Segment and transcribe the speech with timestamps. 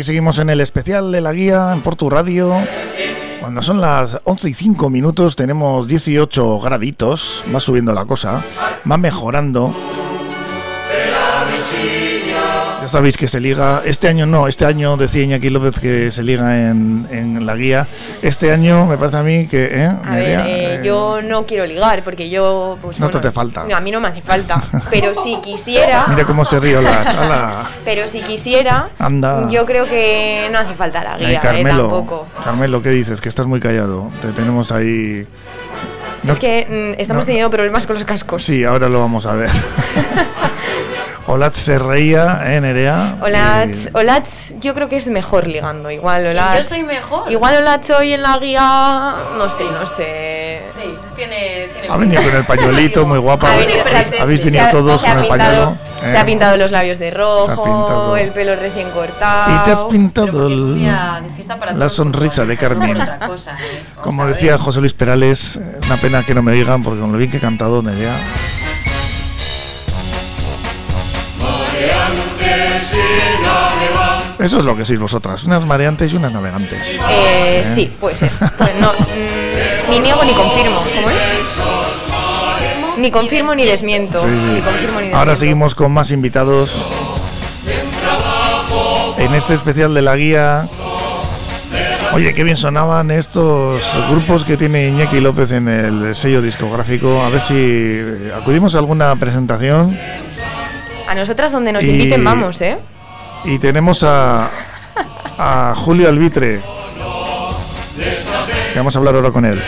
[0.00, 2.54] Aquí seguimos en el especial de la guía en Portu Radio.
[3.38, 8.42] Cuando son las 11 y 5 minutos tenemos 18 graditos, va subiendo la cosa,
[8.90, 9.74] va mejorando
[12.90, 13.82] sabéis que se liga.
[13.84, 17.86] Este año no, este año decía Iñaki López que se liga en, en la guía.
[18.20, 19.68] Este año me parece a mí que.
[19.70, 19.90] ¿eh?
[20.04, 22.78] A ver, eh, eh, yo no quiero ligar porque yo.
[22.82, 23.64] Pues, no te hace falta.
[23.72, 24.62] a mí no me hace falta.
[24.90, 26.06] Pero si quisiera.
[26.08, 27.70] Mira cómo se ríe la chala.
[27.84, 28.90] Pero si quisiera.
[28.98, 29.48] Anda.
[29.48, 31.40] Yo creo que no hace falta la guía.
[31.40, 32.26] Carmelo, tampoco.
[32.44, 33.20] Carmelo, ¿qué dices?
[33.20, 34.10] Que estás muy callado.
[34.20, 35.26] Te tenemos ahí.
[36.26, 38.42] es que mm, estamos teniendo problemas con los cascos.
[38.42, 39.50] Sí, ahora lo vamos a ver.
[41.30, 43.16] Olatz se reía, ¿eh, Nerea?
[43.92, 45.88] Olatz, yo creo que es mejor ligando.
[45.88, 46.56] Igual Olatz.
[46.56, 47.30] Yo soy mejor.
[47.30, 49.14] Igual Olatz hoy en la guía.
[49.38, 50.62] No sé, no sé.
[50.66, 51.49] Sí, tiene.
[51.90, 53.48] Ha venido con el pañuelito, muy guapa.
[54.20, 55.76] ¿Habéis venido todos con el pañuelo?
[56.00, 56.24] Se ha eh.
[56.24, 59.56] pintado los labios de rojo, el pelo recién cortado.
[59.56, 60.48] Y te has pintado
[61.74, 62.96] la sonrisa de Carmen.
[62.96, 63.18] ¿eh?
[64.02, 67.30] Como decía José Luis Perales, una pena que no me digan, porque con lo bien
[67.30, 68.14] que he cantado, Nerea.
[74.38, 76.98] Eso es lo que sois vosotras, unas mareantes y unas navegantes.
[77.10, 78.30] Eh, Sí, puede ser.
[78.58, 80.80] Pues no, mm, ni niego ni confirmo.
[80.80, 81.69] ¿Cómo es?
[83.00, 84.22] Ni confirmo ni desmiento.
[85.14, 86.74] Ahora seguimos con más invitados.
[89.18, 90.66] En este especial de la guía.
[92.12, 93.80] Oye, qué bien sonaban estos
[94.10, 97.22] grupos que tiene Iñaki López en el sello discográfico.
[97.22, 98.00] A ver si
[98.36, 99.96] acudimos a alguna presentación.
[101.08, 102.78] A nosotras donde nos inviten vamos, ¿eh?
[103.44, 104.50] Y tenemos a,
[105.38, 106.60] a Julio Albitre.
[108.72, 109.58] Que vamos a hablar ahora con él.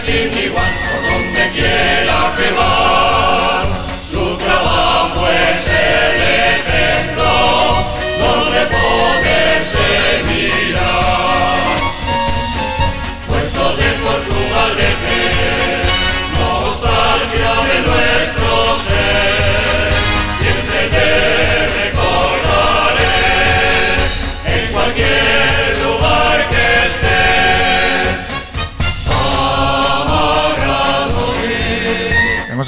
[0.00, 2.71] Sin igual, por donde quiera que va.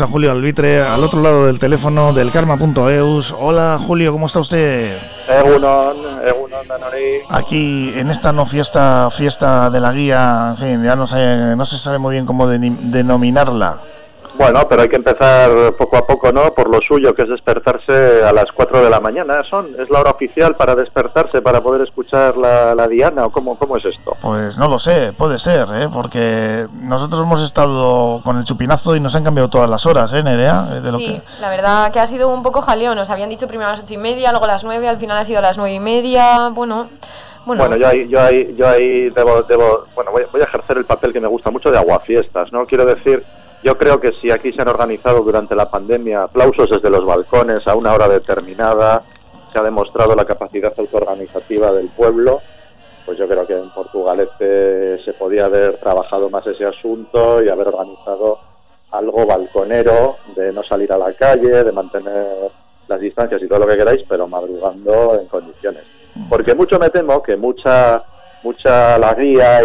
[0.01, 3.35] A Julio Albitre al otro lado del teléfono del karma.eus.
[3.39, 4.99] Hola Julio, ¿cómo está usted?
[7.29, 11.65] Aquí en esta no fiesta, fiesta de la guía, en fin, ya no, sé, no
[11.65, 13.94] se sabe muy bien cómo denominarla.
[14.37, 16.53] Bueno, pero hay que empezar poco a poco, ¿no?
[16.55, 19.45] Por lo suyo, que es despertarse a las 4 de la mañana.
[19.45, 19.69] ¿Son?
[19.79, 23.27] ¿Es la hora oficial para despertarse, para poder escuchar la, diana?
[23.27, 24.17] ¿O cómo, cómo es esto?
[24.21, 25.89] Pues no lo sé, puede ser, ¿eh?
[25.93, 30.23] Porque nosotros hemos estado con el chupinazo y nos han cambiado todas las horas, ¿eh,
[30.23, 30.63] Nerea?
[30.63, 32.95] De lo sí, la verdad que ha sido un poco jaleo.
[32.95, 35.17] Nos habían dicho primero a las ocho y media, luego a las 9, al final
[35.17, 36.49] ha sido a las nueve y media.
[36.49, 36.89] Bueno...
[37.47, 40.79] Bueno, bueno yo ahí, yo ahí, yo ahí debo, debo bueno, voy, voy a ejercer
[40.79, 42.65] el papel que me gusta mucho de aguafiestas, ¿no?
[42.65, 43.23] Quiero decir
[43.65, 47.67] yo creo que si aquí se han organizado durante la pandemia aplausos desde los balcones
[47.67, 49.03] a una hora determinada,
[49.51, 52.43] se ha demostrado la capacidad autoorganizativa del pueblo,
[53.07, 57.69] pues yo creo que en Portugal se podía haber trabajado más ese asunto y haber
[57.69, 58.39] organizado
[58.91, 62.51] algo balconero de no salir a la calle, de mantener
[62.87, 65.85] las distancias y todo lo que queráis, pero madrugando en condiciones.
[66.29, 68.05] Porque mucho me temo que mucha
[68.43, 69.17] mucha la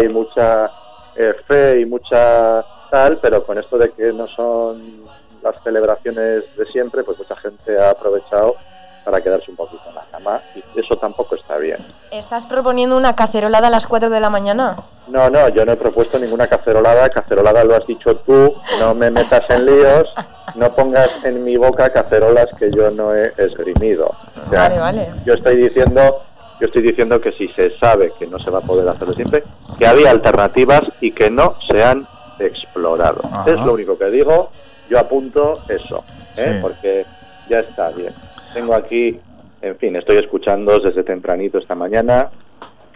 [0.02, 0.70] y mucha
[1.16, 5.04] eh, fe y mucha tal, pero con esto de que no son
[5.42, 8.56] las celebraciones de siempre, pues mucha gente ha aprovechado
[9.04, 11.78] para quedarse un poquito en la cama y eso tampoco está bien.
[12.10, 14.76] ¿Estás proponiendo una cacerolada a las 4 de la mañana?
[15.08, 19.10] No, no, yo no he propuesto ninguna cacerolada, cacerolada lo has dicho tú, no me
[19.10, 20.12] metas en líos,
[20.54, 24.14] no pongas en mi boca cacerolas que yo no he esgrimido.
[24.50, 25.10] vale, vale.
[25.24, 26.22] Yo estoy diciendo
[26.60, 29.44] yo estoy diciendo que si se sabe que no se va a poder hacerlo siempre,
[29.78, 32.06] que había alternativas y que no se han
[32.40, 33.20] explorado.
[33.46, 34.50] Es lo único que digo.
[34.88, 36.04] Yo apunto eso,
[36.36, 36.58] ¿eh?
[36.60, 37.06] porque
[37.48, 38.12] ya está bien.
[38.52, 39.18] Tengo aquí,
[39.62, 42.28] en fin, estoy escuchando desde tempranito esta mañana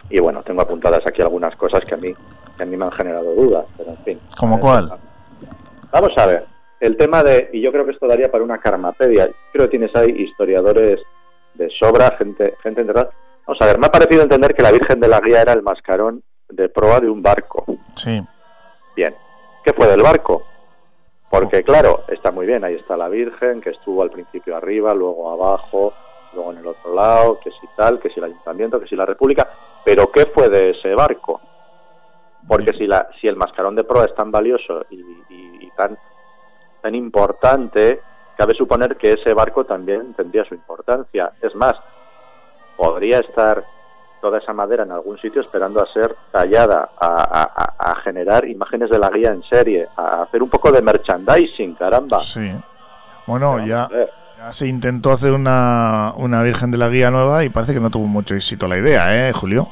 [0.09, 2.13] y bueno, tengo apuntadas aquí algunas cosas que a mí,
[2.57, 4.19] que a mí me han generado dudas, pero en fin.
[4.37, 4.91] ¿Como cuál?
[5.91, 6.45] Vamos a ver,
[6.79, 9.95] el tema de, y yo creo que esto daría para una carmapedia, creo que tienes
[9.95, 10.99] ahí historiadores
[11.53, 13.09] de sobra, gente, gente enterrada.
[13.47, 15.61] Vamos a ver, me ha parecido entender que la Virgen de la Guía era el
[15.61, 17.65] mascarón de proa de un barco.
[17.95, 18.21] Sí.
[18.95, 19.15] Bien.
[19.65, 20.43] ¿Qué fue del barco?
[21.27, 25.31] Porque claro, está muy bien, ahí está la Virgen, que estuvo al principio arriba, luego
[25.31, 25.91] abajo,
[26.35, 29.07] luego en el otro lado, que si tal, que si el ayuntamiento, que si la
[29.07, 29.49] república,
[29.83, 31.41] pero ¿qué fue de ese barco?
[32.47, 35.97] Porque si, la, si el mascarón de proa es tan valioso y, tan,
[36.83, 38.01] tan importante,
[38.37, 41.31] cabe suponer que ese barco también tendría su importancia.
[41.41, 41.73] Es más,
[42.77, 43.63] podría estar
[44.25, 49.11] toda esa madera en algún sitio esperando a ser tallada, a, generar imágenes de la
[49.11, 52.19] guía en serie, a hacer un poco de merchandising, caramba.
[52.21, 52.51] Sí.
[53.27, 53.87] Bueno, ya,
[54.49, 58.07] se intentó hacer una, una Virgen de la Guía nueva y parece que no tuvo
[58.07, 59.67] mucho éxito la idea, ¿eh, Julio?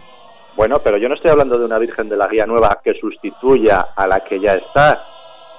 [0.56, 3.88] Bueno, pero yo no estoy hablando de una Virgen de la Guía nueva que sustituya
[3.96, 5.04] a la que ya está,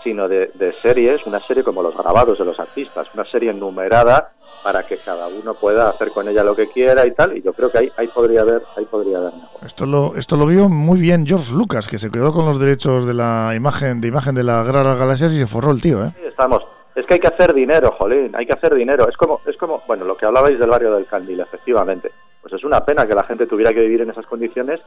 [0.05, 4.34] sino de, de series, una serie como los grabados de los artistas, una serie numerada
[4.65, 7.53] para que cada uno pueda hacer con ella lo que quiera y tal y yo
[7.53, 9.61] creo que ahí, ahí podría haber ahí podría haber mejor.
[9.63, 13.07] esto lo esto lo vio muy bien George Lucas que se quedó con los derechos
[13.07, 16.09] de la imagen de imagen de la Guerra Galaxias y se forró el tío ¿eh?
[16.17, 16.63] sí, estamos
[16.95, 19.83] es que hay que hacer dinero jolín hay que hacer dinero es como es como
[19.87, 23.25] bueno lo que hablabais del barrio del Candil efectivamente pues es una pena que la
[23.25, 24.81] gente tuviera que vivir en esas condiciones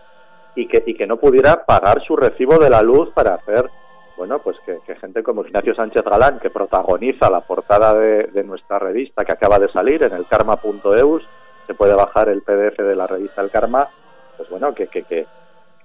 [0.56, 3.70] y que y que no pudiera pagar su recibo de la luz para hacer
[4.18, 9.24] bueno, pues que, gente como Ignacio Sánchez Galán, que protagoniza la portada de, nuestra revista
[9.24, 11.24] que acaba de salir en el karma.eus,
[11.68, 13.88] se puede bajar el PDF de la revista El Karma,
[14.38, 15.28] pues bueno, que, que, que,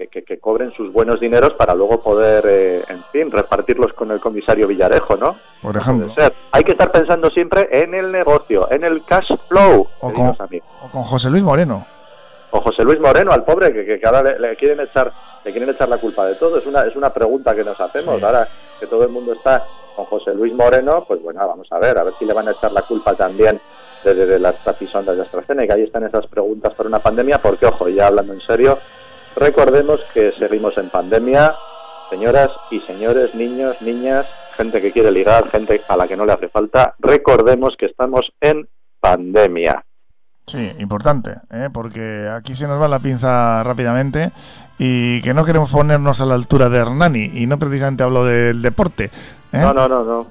[0.09, 4.69] que, cobren sus buenos dineros para luego poder, eh, en fin, repartirlos con el comisario
[4.69, 5.37] Villarejo, ¿no?
[5.61, 6.15] Por ejemplo.
[6.53, 9.89] Hay que estar pensando siempre en el negocio, en el cash flow.
[10.01, 11.85] O, con, o con José Luis Moreno
[12.53, 15.11] o José Luis Moreno al pobre que, que ahora le, quieren echar
[15.45, 16.59] le quieren echar la culpa de todo.
[16.59, 18.23] Es una es una pregunta que nos hacemos.
[18.23, 18.47] Ahora
[18.79, 19.65] que todo el mundo está
[19.97, 22.53] con José Luis Moreno pues bueno vamos a ver a ver si le van a
[22.53, 23.59] echar la culpa también
[24.05, 25.75] desde de, las trapisondas de AstraZeneca.
[25.75, 28.79] Ahí están esas preguntas por una pandemia porque ojo ya hablando en serio
[29.35, 31.55] recordemos que seguimos en pandemia
[32.11, 34.27] señoras y señores niños niñas
[34.59, 38.31] gente que quiere ligar gente a la que no le hace falta recordemos que estamos
[38.43, 38.69] en
[39.01, 39.83] pandemia
[40.47, 41.69] Sí, importante, ¿eh?
[41.73, 44.33] porque aquí se nos va la pinza rápidamente
[44.77, 48.61] y que no queremos ponernos a la altura de Hernani y no precisamente hablo del
[48.61, 49.05] deporte.
[49.53, 49.61] ¿eh?
[49.61, 50.27] No, no, no, no.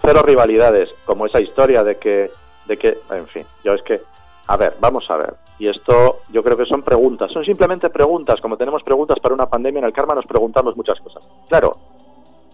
[0.00, 2.30] Cero rivalidades, como esa historia de que,
[2.66, 4.00] de que, en fin, yo es que,
[4.46, 5.34] a ver, vamos a ver.
[5.58, 9.46] Y esto yo creo que son preguntas, son simplemente preguntas, como tenemos preguntas para una
[9.46, 11.24] pandemia en el karma nos preguntamos muchas cosas.
[11.48, 11.76] Claro,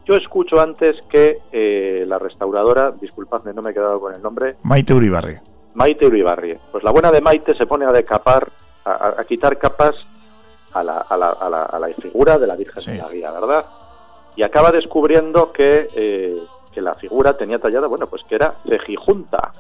[0.07, 4.57] yo escucho antes que eh, la restauradora, disculpadme, no me he quedado con el nombre.
[4.63, 5.37] Maite Uribarri
[5.75, 6.59] Maite Uribarri.
[6.71, 8.49] Pues la buena de Maite se pone a decapar,
[8.85, 9.95] a, quitar capas
[10.73, 13.31] a la, a, la, a, la, a la, figura de la Virgen de la Guía,
[13.33, 13.65] ¿verdad?
[14.37, 16.39] Y acaba descubriendo que, eh,
[16.73, 19.53] que la figura tenía tallada, bueno, pues que era cejijunta.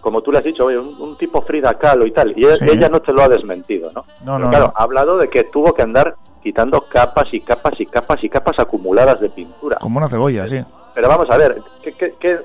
[0.00, 2.38] Como tú le has dicho, un, tipo Frida Kahlo y tal.
[2.38, 4.02] Y ella no te lo ha desmentido, ¿no?
[4.24, 7.86] No, no, claro, ha hablado de que tuvo que andar quitando capas y capas y
[7.86, 9.78] capas y capas acumuladas de pintura.
[9.80, 10.60] Como una cebolla, sí.
[10.94, 12.40] Pero vamos a ver, ¿qué, qué, qué,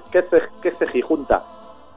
[0.61, 1.43] qué cejijunta?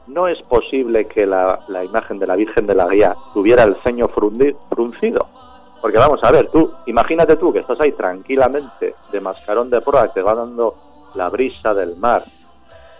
[0.07, 4.09] No es posible que la, imagen de la Virgen de la Guía tuviera el ceño
[4.09, 5.29] fruncido.
[5.81, 10.09] Porque vamos a ver, tú, imagínate tú que estás ahí tranquilamente de mascarón de proa,
[10.09, 10.75] te va dando
[11.15, 12.25] la brisa del mar,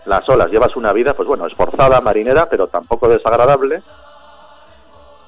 [0.05, 3.79] las olas, llevas una vida, pues bueno, esforzada, marinera, pero tampoco desagradable,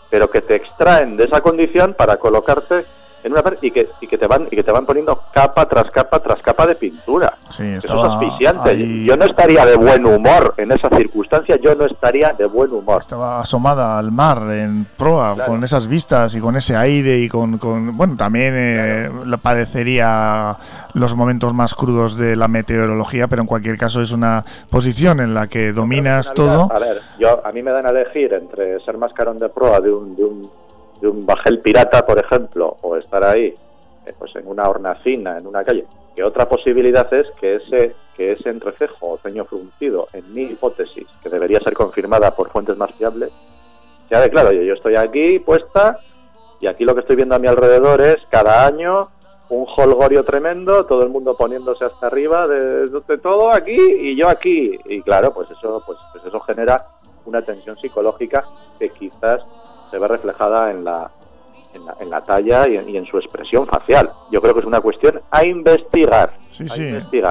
[0.10, 2.86] pero que te extraen de esa condición para colocarte
[3.24, 5.90] en una y que, y que te van y que te van poniendo capa tras
[5.92, 7.34] capa tras capa de pintura.
[7.50, 9.04] Sí, Eso es asfixiante.
[9.04, 13.02] Yo no estaría de buen humor en esa circunstancia, yo no estaría de buen humor.
[13.02, 17.58] Estaba asomada al mar en proa con esas vistas y con ese aire y con,
[17.58, 19.10] con bueno, también eh,
[19.42, 20.56] padecería
[20.94, 25.34] los momentos más crudos de la meteorología, pero en cualquier caso es una posición en
[25.34, 26.72] la que dominas todo.
[26.72, 29.92] A ver, yo a mí me dan a elegir entre ser mascarón de proa de
[29.92, 30.50] un, de un
[31.02, 33.54] de un bajel pirata, por ejemplo, o estar ahí
[34.06, 35.86] eh, pues en una hornacina, en una calle.
[36.16, 41.08] Que otra posibilidad es que ese, que ese entrecejo o ceño fruncido, en mi hipótesis,
[41.22, 43.32] que debería ser confirmada por fuentes más fiables,
[44.10, 46.00] sea de claro, yo estoy aquí puesta
[46.60, 49.10] y aquí lo que estoy viendo a mi alrededor es cada año
[49.50, 52.90] un holgorio tremendo, todo el mundo poniéndose hasta arriba de,
[53.22, 54.78] todo aquí y yo aquí.
[54.86, 56.86] Y claro, pues eso, pues, pues eso genera
[57.26, 58.44] una tensión psicológica
[58.80, 59.42] que quizás
[59.90, 61.10] se ve reflejada en la,
[62.00, 64.10] en la, talla y en, su expresión facial.
[64.32, 66.32] Yo creo que es una cuestión a investigar.
[66.52, 66.84] Sí, sí,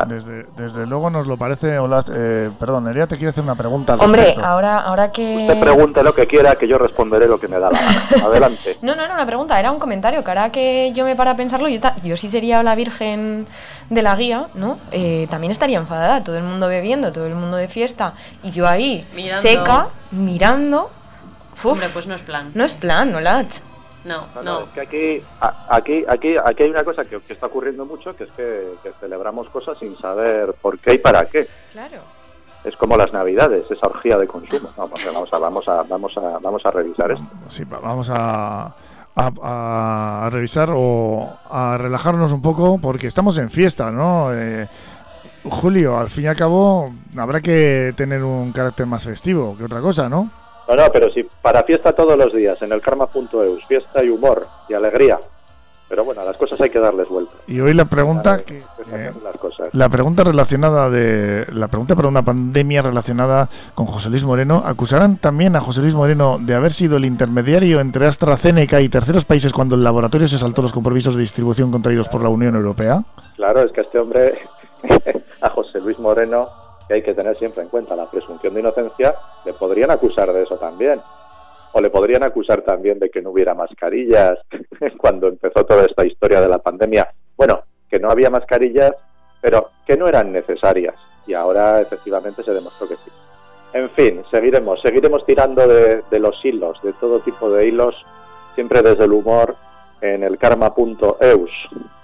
[0.06, 1.78] Desde, desde, luego nos lo parece.
[1.80, 3.94] Hola, eh, perdón, Nerea te quiere hacer una pregunta.
[3.94, 5.48] Al Hombre, ahora, ahora que.
[5.48, 8.04] Usted pregunte lo que quiera, que yo responderé lo que me da la gana.
[8.24, 8.76] Adelante.
[8.82, 10.22] no, no era una pregunta, era un comentario.
[10.22, 13.46] Que ahora que yo me para a pensarlo, yo, yo sí sería la virgen
[13.90, 14.78] de la guía, ¿no?
[14.92, 16.22] Eh, también estaría enfadada.
[16.22, 18.14] Todo el mundo bebiendo, todo el mundo de fiesta.
[18.44, 19.04] Y yo ahí,
[19.40, 20.90] seca, mirando.
[21.64, 22.52] Hombre, pues no es plan.
[22.54, 23.48] No es plan, no lat.
[24.04, 28.14] No, no, Es que aquí, aquí, aquí, aquí hay una cosa que, está ocurriendo mucho,
[28.14, 31.48] que es que, celebramos cosas sin saber por qué y para qué.
[31.72, 31.98] Claro.
[32.62, 34.72] Es como las navidades, esa orgía de consumo.
[34.76, 37.26] vamos a, vamos a, vamos a, vamos a revisar esto.
[37.48, 38.74] Sí, vamos a,
[39.16, 44.32] a, revisar o a relajarnos un poco porque estamos en fiesta, ¿no?
[44.32, 44.68] Eh,
[45.44, 49.80] Julio, al fin y al cabo habrá que tener un carácter más festivo que otra
[49.80, 50.30] cosa, ¿no?
[50.68, 54.46] No, no, pero si para fiesta todos los días en el karma.eus, fiesta y humor
[54.68, 55.18] y alegría.
[55.88, 57.36] Pero bueno, a las cosas hay que darles vuelta.
[57.46, 58.64] Y hoy la pregunta que,
[59.22, 59.72] las cosas.
[59.72, 65.16] la pregunta relacionada de la pregunta para una pandemia relacionada con José Luis Moreno, acusarán
[65.18, 69.52] también a José Luis Moreno de haber sido el intermediario entre AstraZeneca y terceros países
[69.52, 73.04] cuando el laboratorio se saltó los compromisos de distribución contraídos por la Unión Europea.
[73.36, 74.40] Claro, es que este hombre
[75.40, 79.14] a José Luis Moreno que hay que tener siempre en cuenta la presunción de inocencia,
[79.44, 81.00] le podrían acusar de eso también.
[81.72, 84.38] O le podrían acusar también de que no hubiera mascarillas
[84.98, 87.10] cuando empezó toda esta historia de la pandemia.
[87.36, 88.92] Bueno, que no había mascarillas,
[89.40, 90.94] pero que no eran necesarias.
[91.26, 93.10] Y ahora efectivamente se demostró que sí.
[93.72, 97.94] En fin, seguiremos, seguiremos tirando de, de los hilos, de todo tipo de hilos,
[98.54, 99.56] siempre desde el humor
[100.00, 101.50] en el karma.eus,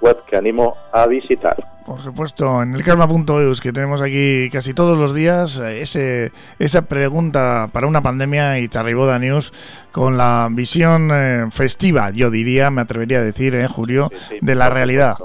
[0.01, 1.57] web que animo a visitar.
[1.85, 7.69] Por supuesto, en el karma.eus que tenemos aquí casi todos los días, ese, esa pregunta
[7.73, 9.53] para una pandemia y Charriboda News
[9.91, 14.71] con la visión eh, festiva, yo diría, me atrevería a decir, eh, Julio, de la
[14.71, 15.17] realidad.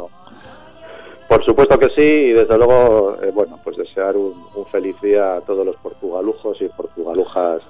[1.27, 5.35] Por supuesto que sí, y desde luego, eh, bueno, pues desear un, un, feliz día
[5.35, 7.61] a todos los portugalujos y portugalujas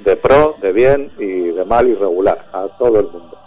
[0.00, 3.41] de pro, de bien y de mal y regular, a todo el mundo.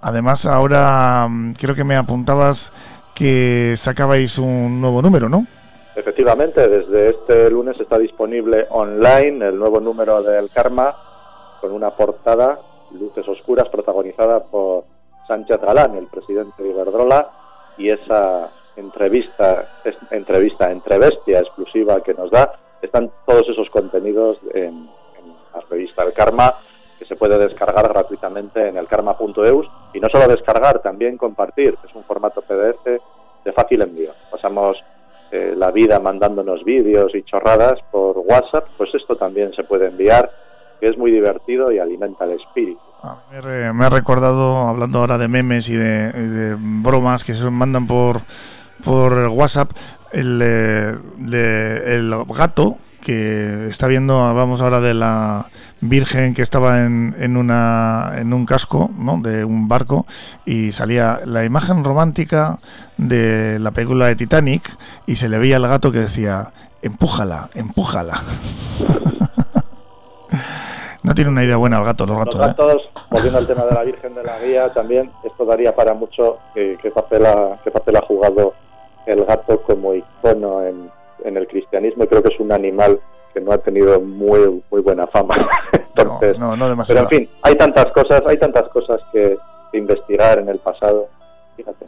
[0.00, 2.72] Además, ahora mm, creo que me apuntabas
[3.14, 5.46] que sacabais un nuevo número, ¿no?
[5.94, 10.94] Efectivamente, desde este lunes está disponible online el nuevo número del Karma
[11.60, 12.58] con una portada,
[12.92, 14.84] Luces Oscuras, protagonizada por
[15.26, 17.30] Sánchez Galán, el presidente de Iberdrola,
[17.78, 19.66] y esa entrevista,
[20.10, 24.88] entrevista entre bestia exclusiva que nos da, están todos esos contenidos en,
[25.18, 26.54] en la revista El Karma
[26.98, 31.76] que se puede descargar gratuitamente en el karma.eus y no solo descargar, también compartir.
[31.86, 32.84] Es un formato PDF
[33.44, 34.12] de fácil envío.
[34.30, 34.76] Pasamos
[35.30, 40.30] eh, la vida mandándonos vídeos y chorradas por WhatsApp, pues esto también se puede enviar,
[40.80, 42.80] que es muy divertido y alimenta el espíritu.
[43.02, 43.16] Ah,
[43.74, 48.20] me, ha recordado, hablando ahora de memes y de, bromas que se mandan por,
[48.84, 49.70] por WhatsApp,
[50.12, 50.94] el, eh,
[51.86, 55.46] el gato que está viendo, hablamos ahora de la
[55.80, 59.20] Virgen que estaba en, en, una, en un casco ¿no?
[59.20, 60.06] de un barco
[60.46, 62.58] y salía la imagen romántica
[62.96, 64.74] de la película de Titanic
[65.06, 66.50] y se le veía al gato que decía,
[66.82, 68.22] empújala, empújala.
[71.02, 72.58] no tiene una idea buena el gato, los gatos.
[72.58, 72.88] Los ¿eh?
[73.10, 76.78] volviendo al tema de la Virgen de la Guía, también esto daría para mucho que,
[76.80, 78.54] qué papel, ha, qué papel ha jugado
[79.04, 80.90] el gato como icono en,
[81.24, 82.98] en el cristianismo y creo que es un animal
[83.36, 85.34] que no ha tenido muy muy buena fama.
[85.94, 89.36] Entonces, no, no, pero en fin, hay tantas cosas, hay tantas cosas que,
[89.72, 91.08] investigar en el pasado.
[91.54, 91.86] Fíjate.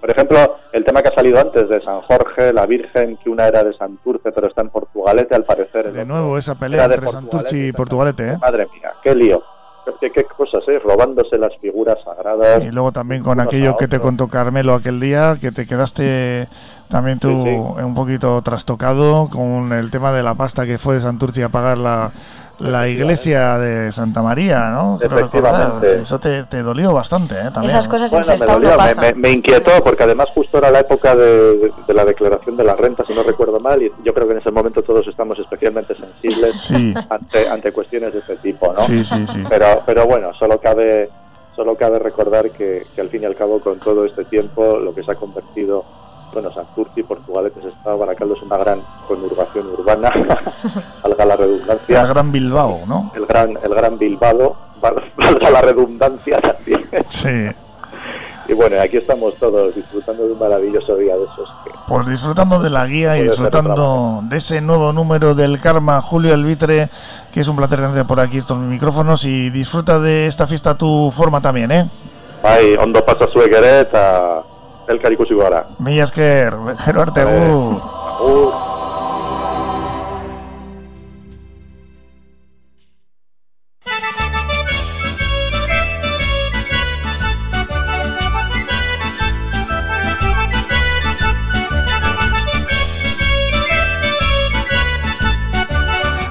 [0.00, 3.46] por ejemplo, el tema que ha salido antes de San Jorge, la Virgen, que una
[3.46, 5.92] era de Santurce, pero está en Portugalete, al parecer.
[5.92, 8.38] De nuevo, esa pelea entre Santurce y Portugalete, ¿eh?
[8.38, 9.42] Madre mía, qué lío.
[10.00, 10.78] ¿Qué, cosas, ¿eh?
[10.78, 12.62] Robándose las figuras sagradas.
[12.62, 16.46] Y luego también con aquello que te contó Carmelo aquel día, que te quedaste
[16.88, 21.44] también tú un poquito trastocado con el tema de la pasta que fue de Santurce
[21.44, 22.12] a pagar la,
[22.58, 24.98] la iglesia de Santa María, ¿no?
[25.00, 26.00] Efectivamente.
[26.00, 27.50] Eso te, dolió bastante, ¿eh?
[27.52, 27.66] También.
[27.66, 29.04] Esas cosas en Sestao no pasan.
[29.04, 33.04] Me, me, inquietó porque además justo era la época de, la declaración de la renta,
[33.06, 36.70] si no recuerdo mal, y yo creo que en ese momento todos estamos especialmente sensibles
[37.10, 38.82] ante, ante cuestiones de este tipo, ¿no?
[38.82, 39.44] Sí, sí, sí.
[39.48, 41.08] Pero, pero bueno, solo cabe,
[41.54, 44.94] solo cabe recordar que, que al fin y al cabo con todo este tiempo lo
[44.94, 45.84] que se ha convertido
[46.32, 50.10] bueno, Santurci, Portugalete, Estado, Baracaldo es una gran conurbación urbana,
[51.02, 52.00] valga la redundancia.
[52.02, 53.12] El gran Bilbao, ¿no?
[53.14, 56.88] El gran, el gran Bilbao, valga la redundancia también.
[57.08, 57.48] Sí.
[58.48, 61.52] Y bueno, aquí estamos todos disfrutando de un maravilloso día de esos.
[61.86, 66.88] pues disfrutando de la guía y disfrutando de ese nuevo número del Karma, Julio Elvitre,
[67.30, 70.78] que es un placer tenerte por aquí estos micrófonos y disfruta de esta fiesta a
[70.78, 71.86] tu forma también, ¿eh?
[72.42, 74.42] Ay, ondo pasa su a
[74.88, 75.66] elkar ikusi gara.
[75.78, 76.54] Mila esker,
[76.84, 77.24] gero arte,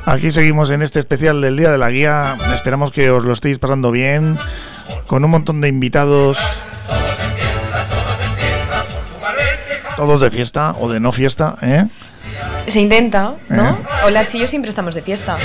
[0.07, 2.37] Aquí seguimos en este especial del Día de la Guía.
[2.53, 4.37] Esperamos que os lo estéis pasando bien,
[5.05, 6.39] con un montón de invitados
[9.97, 11.87] Todos de fiesta o de no fiesta, ¿eh?
[12.67, 13.69] Se intenta, ¿no?
[13.69, 13.75] ¿Eh?
[14.05, 15.37] Olach y yo siempre estamos de fiesta.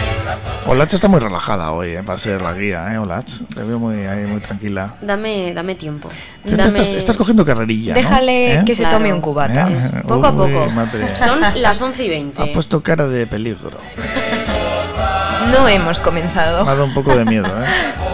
[0.66, 2.02] Olach está muy relajada hoy, ¿eh?
[2.02, 2.98] Para ser la guía, ¿eh?
[2.98, 4.94] Olach, te veo muy, ahí, muy tranquila.
[5.00, 6.10] Dame, dame tiempo.
[6.44, 7.94] Estás, cogiendo carrerilla.
[7.94, 8.64] Déjale ¿Eh?
[8.66, 9.70] que se tome un cubata.
[9.70, 10.02] ¿Eh?
[10.06, 10.66] Poco a poco.
[11.16, 12.42] Son las 11 y 20.
[12.42, 13.78] Ha puesto cara de peligro.
[15.50, 16.62] No hemos comenzado.
[16.66, 18.02] Me ha dado un poco de miedo, ¿eh?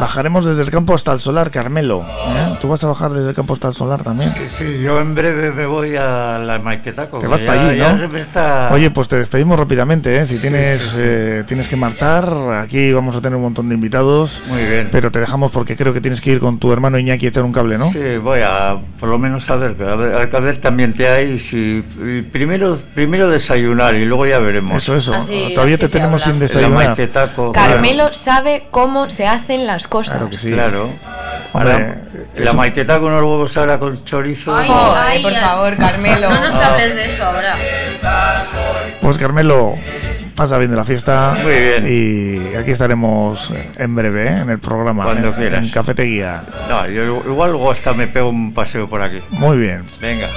[0.00, 2.02] Bajaremos desde el campo hasta el solar, Carmelo.
[2.02, 2.56] ¿eh?
[2.60, 4.30] ¿Tú vas a bajar desde el campo hasta el solar también?
[4.30, 7.18] Sí, sí, yo en breve me voy a la Maquetaco.
[7.18, 8.74] Te vas para allí, ¿no?
[8.74, 10.26] Oye, pues te despedimos rápidamente, ¿eh?
[10.26, 14.42] Si tienes, eh, tienes que marchar, aquí vamos a tener un montón de invitados.
[14.48, 14.88] Muy bien.
[14.92, 17.44] Pero te dejamos porque creo que tienes que ir con tu hermano Iñaki a echar
[17.44, 17.90] un cable, ¿no?
[17.90, 21.38] Sí, voy a por lo menos a ver, a ver, a ver también te hay.
[21.38, 21.82] Si,
[22.32, 24.82] primero, primero desayunar y luego ya veremos.
[24.82, 25.12] Eso, eso.
[25.54, 26.96] Todavía te tenemos sin desayunar.
[27.52, 30.14] Carmelo sabe cómo se hacen las cosas.
[30.14, 30.52] Claro que sí.
[30.52, 30.90] Claro.
[32.36, 34.54] la maqueta con los huevos ahora con chorizo.
[34.54, 36.30] Ay, por favor, Carmelo.
[36.30, 37.54] no nos hables de eso ahora.
[39.00, 39.74] Pues Carmelo,
[40.34, 41.34] pasa bien de la fiesta.
[41.42, 41.86] Muy bien.
[41.86, 44.36] Y aquí estaremos en breve, ¿eh?
[44.38, 45.04] en el programa.
[45.04, 45.64] Cuando quieras.
[45.64, 46.42] En Cafetería.
[46.68, 49.20] No, yo igual luego hasta me pego un paseo por aquí.
[49.30, 49.84] Muy bien.
[50.00, 50.28] Venga.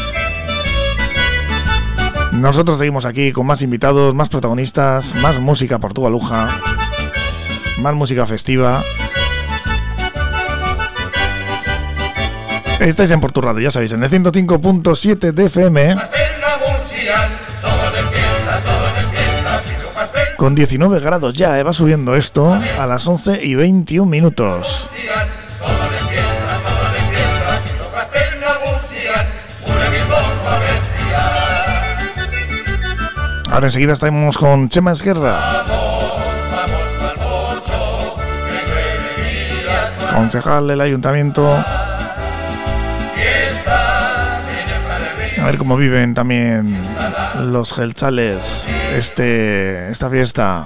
[2.31, 6.47] Nosotros seguimos aquí con más invitados, más protagonistas, más música portugaluja,
[7.81, 8.81] más música festiva.
[12.81, 15.95] Estáis en Porturrado, ya sabéis, en el 105.7 de FM.
[20.35, 24.89] Con 19 grados ya, eh, va subiendo esto a las 11 y 21 minutos.
[33.51, 35.37] Ahora enseguida estamos con Chema Esquerra.
[40.15, 41.63] Concejal del ayuntamiento
[45.41, 46.77] A ver cómo viven también
[47.51, 50.65] los gelchales este, esta fiesta.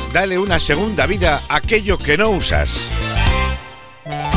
[0.13, 3.10] Dale una segunda vida a aquello que no usas.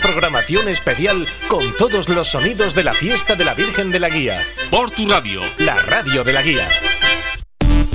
[0.00, 4.38] programación especial con todos los sonidos de la fiesta de la Virgen de la Guía.
[4.70, 5.42] Por tu radio.
[5.58, 6.68] La radio de la Guía.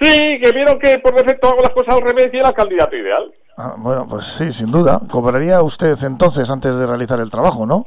[0.00, 2.96] Sí, que vieron que por defecto hago las cosas al revés y era el candidato
[2.96, 3.32] ideal.
[3.56, 5.00] Ah, bueno, pues sí, sin duda.
[5.10, 7.86] ¿Cobraría usted entonces antes de realizar el trabajo, no?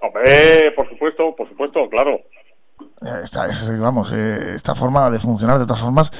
[0.00, 2.20] Hombre, por supuesto, por supuesto, claro.
[3.22, 3.46] Esta,
[3.78, 6.10] vamos, eh, esta forma de funcionar de todas formas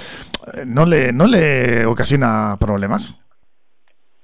[0.55, 3.13] eh, no le no le ocasiona problemas.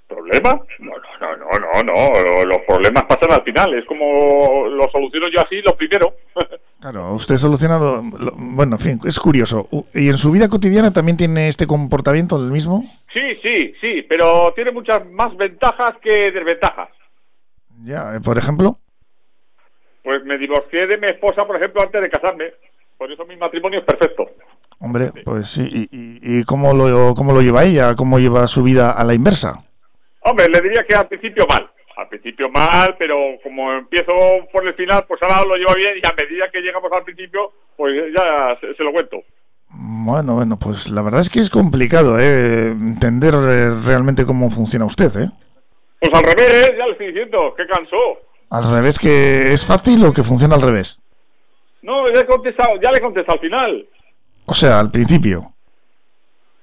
[0.07, 0.55] ¿Problemas?
[0.79, 5.41] No, no, no, no, no, los problemas pasan al final, es como lo soluciono yo
[5.41, 6.15] así, lo primero.
[6.79, 8.03] Claro, usted soluciona lo,
[8.37, 9.67] bueno, en fin, es curioso.
[9.95, 12.85] ¿Y en su vida cotidiana también tiene este comportamiento el mismo?
[13.17, 16.91] Sí, sí, sí, pero tiene muchas más ventajas que desventajas.
[17.83, 18.77] Ya, eh, por ejemplo.
[20.03, 22.53] Pues me divorcié de mi esposa, por ejemplo, antes de casarme.
[22.99, 24.29] Por eso mi matrimonio es perfecto.
[24.81, 25.89] Hombre, pues sí.
[25.91, 27.95] ¿Y, y, cómo, lo, cómo lo lleva ella?
[27.97, 29.65] ¿Cómo lleva su vida a la inversa?
[30.21, 31.67] Hombre, le diría que al principio mal.
[31.97, 34.13] Al principio mal, pero como empiezo
[34.53, 37.51] por el final, pues ahora lo lleva bien y a medida que llegamos al principio,
[37.79, 39.23] pues ya se, lo cuento.
[39.79, 42.69] Bueno, bueno, pues la verdad es que es complicado ¿eh?
[42.69, 45.31] entender eh, realmente cómo funciona usted, ¿eh?
[46.01, 47.97] Pues al revés, ya le estoy diciendo, que cansó.
[48.51, 51.01] ¿Al revés que es fácil o que funciona al revés?
[51.83, 53.87] No, ya, he contestado, ya le contesté al final.
[54.47, 55.53] O sea, al principio.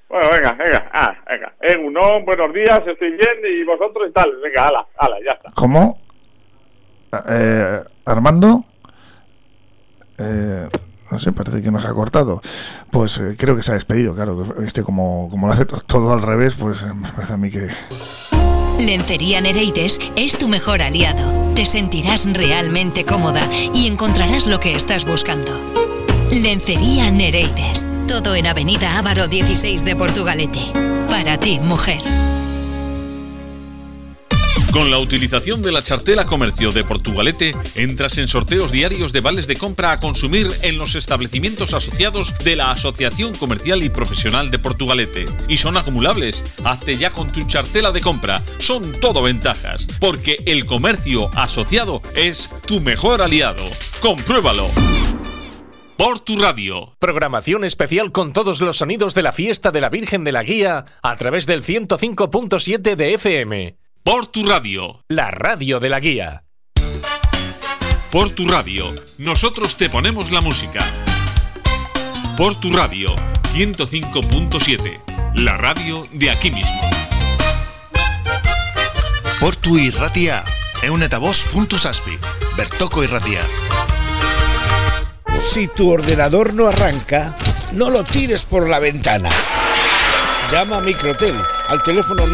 [0.10, 1.54] Bueno, venga, venga, ah, venga.
[1.62, 4.32] Eh, uno, buenos días, estoy bien, y vosotros y tal.
[4.42, 5.52] Venga, ala, ala, ya está.
[5.56, 6.00] ¿Cómo?
[7.30, 8.64] Eh, Armando.
[10.18, 10.68] Eh,
[11.14, 12.42] no sé, parece que nos ha cortado.
[12.90, 14.56] Pues eh, creo que se ha despedido, claro.
[14.66, 17.70] Este, como, como lo hace todo al revés, pues me parece a mí que.
[18.80, 21.54] Lencería Nereides es tu mejor aliado.
[21.54, 23.42] Te sentirás realmente cómoda
[23.76, 25.52] y encontrarás lo que estás buscando.
[26.32, 27.86] Lencería Nereides.
[28.08, 30.74] Todo en Avenida Ávaro 16 de Portugalete.
[31.08, 32.02] Para ti, mujer.
[34.74, 39.46] Con la utilización de la chartela comercio de Portugalete, entras en sorteos diarios de vales
[39.46, 44.58] de compra a consumir en los establecimientos asociados de la Asociación Comercial y Profesional de
[44.58, 45.28] Portugalete.
[45.48, 46.44] Y son acumulables.
[46.64, 48.42] Hazte ya con tu chartela de compra.
[48.58, 53.64] Son todo ventajas, porque el comercio asociado es tu mejor aliado.
[54.02, 54.72] Compruébalo
[55.98, 56.96] por tu radio.
[56.98, 60.86] Programación especial con todos los sonidos de la fiesta de la Virgen de la Guía
[61.04, 65.02] a través del 105.7 de FM por tu radio.
[65.08, 66.44] La radio de la guía.
[68.12, 68.94] Por tu radio.
[69.18, 70.82] Nosotros te ponemos la música.
[72.36, 73.16] Por tu radio.
[73.54, 75.00] 105.7.
[75.38, 76.82] La radio de aquí mismo.
[79.40, 80.44] Por tu irratia.
[80.84, 82.18] Eunetavoz.saspi.
[82.58, 83.42] Bertoco irratia.
[85.50, 87.38] Si tu ordenador no arranca,
[87.72, 89.30] no lo tires por la ventana.
[90.52, 91.36] Llama a Microtel
[91.68, 92.28] al teléfono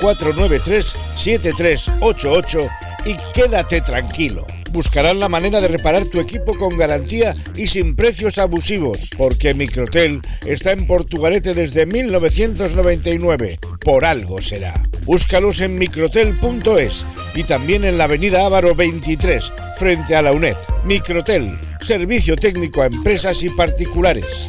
[0.00, 2.70] 94-493-7388
[3.06, 4.46] y quédate tranquilo.
[4.70, 10.20] Buscarán la manera de reparar tu equipo con garantía y sin precios abusivos, porque Microtel
[10.44, 13.58] está en Portugalete desde 1999.
[13.80, 14.74] Por algo será.
[15.04, 20.56] Búscalos en microtel.es y también en la avenida Ávaro 23, frente a la UNED.
[20.84, 24.48] Microtel, servicio técnico a empresas y particulares.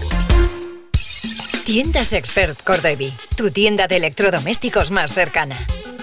[1.68, 5.58] Tiendas Expert Cordevi, tu tienda de electrodomésticos más cercana.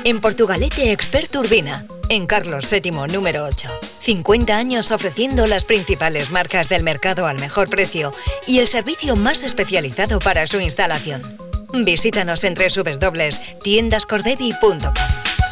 [0.04, 3.70] En Portugalete Expert Urbina, en Carlos VII número 8.
[4.02, 8.12] 50 años ofreciendo las principales marcas del mercado al mejor precio
[8.46, 11.22] y el servicio más especializado para su instalación.
[11.72, 15.43] Visítanos en www.tiendascordevi.com.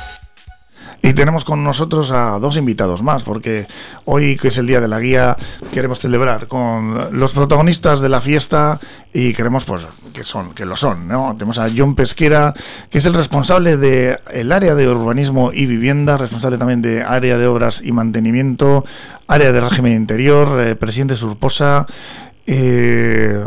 [1.04, 3.66] Y tenemos con nosotros a dos invitados más, porque
[4.04, 5.36] hoy, que es el día de la guía,
[5.74, 8.78] queremos celebrar con los protagonistas de la fiesta
[9.12, 11.34] y queremos, pues, que son, que lo son, ¿no?
[11.36, 12.54] Tenemos a John Pesquera,
[12.88, 17.48] que es el responsable del área de urbanismo y vivienda, responsable también de área de
[17.48, 18.84] obras y mantenimiento,
[19.26, 21.84] área de régimen interior, eh, presidente Surposa.
[22.46, 23.44] Eh,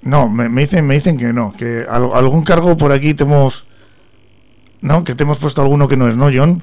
[0.00, 3.66] no, me, dicen, me dicen que no, que algún cargo por aquí tenemos.
[4.80, 5.02] ¿No?
[5.02, 6.62] Que te hemos puesto alguno que no es, ¿no, John?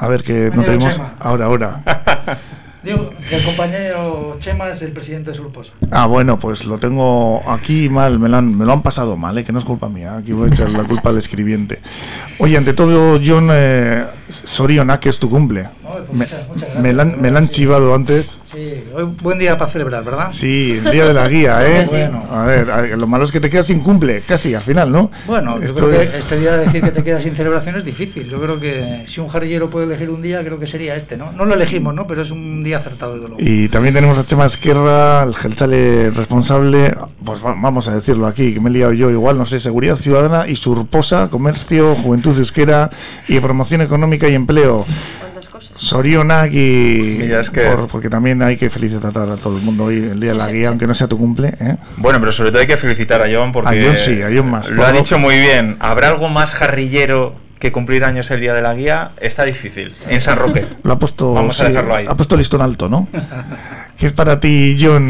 [0.00, 0.98] A ver, que no tenemos.
[1.18, 1.82] Ahora, ahora.
[2.82, 5.74] Digo que el compañero Chema es el presidente de Surposa.
[5.90, 9.36] Ah, bueno, pues lo tengo aquí mal, me lo han, me lo han pasado mal,
[9.36, 9.44] ¿eh?
[9.44, 11.80] que no es culpa mía, aquí voy a echar la culpa al escribiente.
[12.38, 15.68] Oye, ante todo, John eh, Soriona, que es tu cumple.
[16.06, 18.38] Pues me, la han, me, han, chivado antes.
[18.52, 20.28] Sí, hoy buen día para celebrar, ¿verdad?
[20.30, 21.86] Sí, el día de la guía, ¿eh?
[21.88, 22.24] bueno.
[22.30, 25.10] A ver, lo malo es que te quedas sin cumple, casi al final, ¿no?
[25.26, 28.28] Bueno, yo creo que este día de decir que te quedas sin celebración es difícil.
[28.28, 31.32] Yo creo que si un jarrillero puede elegir un día, creo que sería este, ¿no?
[31.32, 32.06] No lo elegimos, ¿no?
[32.06, 33.38] Pero es un día acertado de dolor.
[33.40, 38.60] Y también tenemos a Chema Esquerra, el Gelchale responsable, pues vamos a decirlo aquí, que
[38.60, 42.90] me he liado yo igual, no sé, Seguridad Ciudadana y Surposa, Comercio, Juventud Euskera
[43.28, 44.86] y Promoción Económica y Empleo.
[45.80, 47.20] Sorionak y,
[47.90, 50.68] porque también hay que felicitar a todo el mundo hoy el día de la guía,
[50.68, 51.54] aunque no sea tu cumple.
[51.58, 51.76] ¿eh?
[51.96, 54.50] Bueno, pero sobre todo hay que felicitar a John porque a John sí, a John
[54.50, 54.68] más.
[54.68, 55.78] Lo ha dicho muy bien.
[55.80, 59.12] ¿Habrá algo más jarrillero que cumplir años el día de la guía?
[59.22, 59.94] Está difícil.
[60.06, 60.66] En San Roque.
[60.82, 61.32] Lo ha puesto.
[61.32, 62.04] Vamos a dejarlo ahí.
[62.06, 63.08] Ha puesto listón alto, ¿no?
[63.96, 65.08] ¿Qué es para ti, John,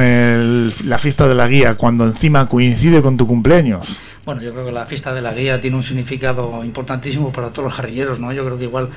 [0.85, 3.99] la fiesta de la guía cuando encima coincide con tu cumpleaños?
[4.31, 7.65] Bueno, yo creo que la fiesta de la guía tiene un significado importantísimo para todos
[7.65, 8.33] los jarrilleros, ¿no?
[8.33, 8.89] Yo creo que igual,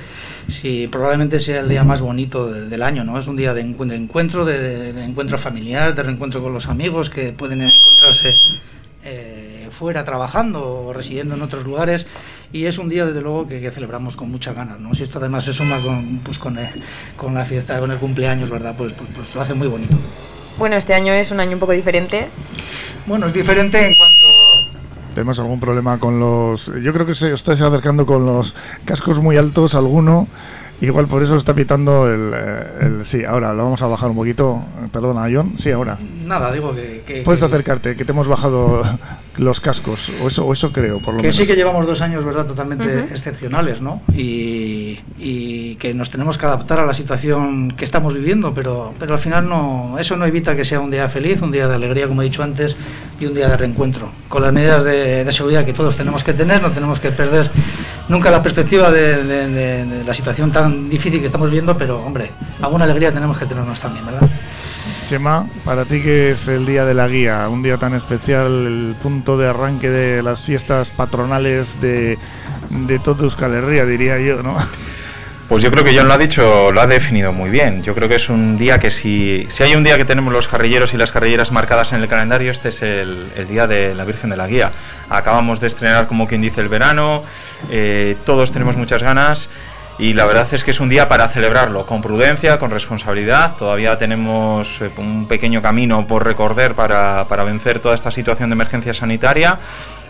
[0.46, 3.18] si probablemente sea el día más bonito del año, ¿no?
[3.18, 7.62] Es un día de, encuentro, de, encuentro familiar, de reencuentro con los amigos que pueden
[7.62, 8.36] encontrarse
[9.04, 12.06] eh, fuera trabajando o residiendo en otros lugares
[12.52, 14.94] y es un día desde luego que, celebramos con muchas ganas, ¿no?
[14.94, 16.70] Si esto además se suma con, pues, con, eh,
[17.16, 18.76] con la fiesta, con el cumpleaños, ¿verdad?
[18.78, 19.98] Pues, pues, pues, lo hace muy bonito.
[20.58, 22.28] Bueno, este año es un año un poco diferente.
[23.06, 24.23] Bueno, es diferente en cuanto
[25.14, 26.70] tenemos algún problema con los.
[26.82, 30.26] Yo creo que se estáis acercando con los cascos muy altos, alguno.
[30.84, 34.16] Igual por eso está pitando el, eh, el, Sí, ahora lo vamos a bajar un
[34.16, 34.62] poquito.
[34.92, 35.54] Perdona, John.
[35.58, 35.98] Sí, ahora.
[36.24, 37.22] Nada, digo que.
[37.24, 38.82] Puedes acercarte, que te hemos bajado
[39.36, 40.10] los cascos.
[40.22, 41.36] O eso, o eso creo, por lo que menos.
[41.36, 42.46] sí que llevamos dos años, ¿verdad?
[42.46, 44.02] Totalmente excepcionales, ¿no?
[44.14, 49.14] Y, y, que nos tenemos que adaptar a la situación que estamos viviendo, pero, pero
[49.14, 49.96] al final no.
[49.98, 52.42] Eso no evita que sea un día feliz, un día de alegría, como he dicho
[52.42, 52.76] antes,
[53.20, 54.10] y un día de reencuentro.
[54.28, 57.50] Con las medidas de, de seguridad que todos tenemos que tener, no tenemos que perder
[58.08, 63.12] nunca la perspectiva de, la situación tan difícil que estamos viendo, pero hombre, alguna alegría
[63.12, 64.28] tenemos que tenernos también, ¿verdad?
[65.06, 68.96] Chema, para ti que es el día de la guía, un día tan especial, el
[69.02, 72.18] punto de arranque de las fiestas patronales de,
[72.70, 74.56] de toda Euskal Herria, diría yo, ¿no?
[75.48, 77.82] Pues yo creo que John lo ha dicho, lo ha definido muy bien.
[77.82, 80.48] Yo creo que es un día que si, si hay un día que tenemos los
[80.48, 84.04] carrilleros y las carrilleras marcadas en el calendario, este es el, el día de la
[84.06, 84.72] Virgen de la Guía.
[85.10, 87.22] Acabamos de estrenar, como quien dice, el verano,
[87.70, 89.48] eh, todos tenemos muchas ganas
[89.98, 93.54] y la verdad es que es un día para celebrarlo con prudencia, con responsabilidad.
[93.56, 98.54] Todavía tenemos eh, un pequeño camino por recorrer para, para vencer toda esta situación de
[98.54, 99.58] emergencia sanitaria,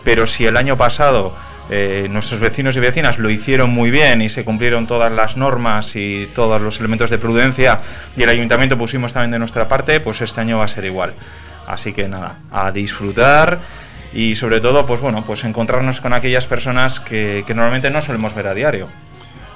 [0.03, 1.33] pero si el año pasado
[1.69, 5.95] eh, nuestros vecinos y vecinas lo hicieron muy bien y se cumplieron todas las normas
[5.95, 7.81] y todos los elementos de prudencia
[8.15, 11.13] y el ayuntamiento pusimos también de nuestra parte, pues este año va a ser igual.
[11.67, 13.59] Así que nada, a disfrutar
[14.15, 18.47] y sobre todo, pues bueno, pues encontrarnos con aquellas personas que, normalmente no solemos ver
[18.47, 18.87] a diario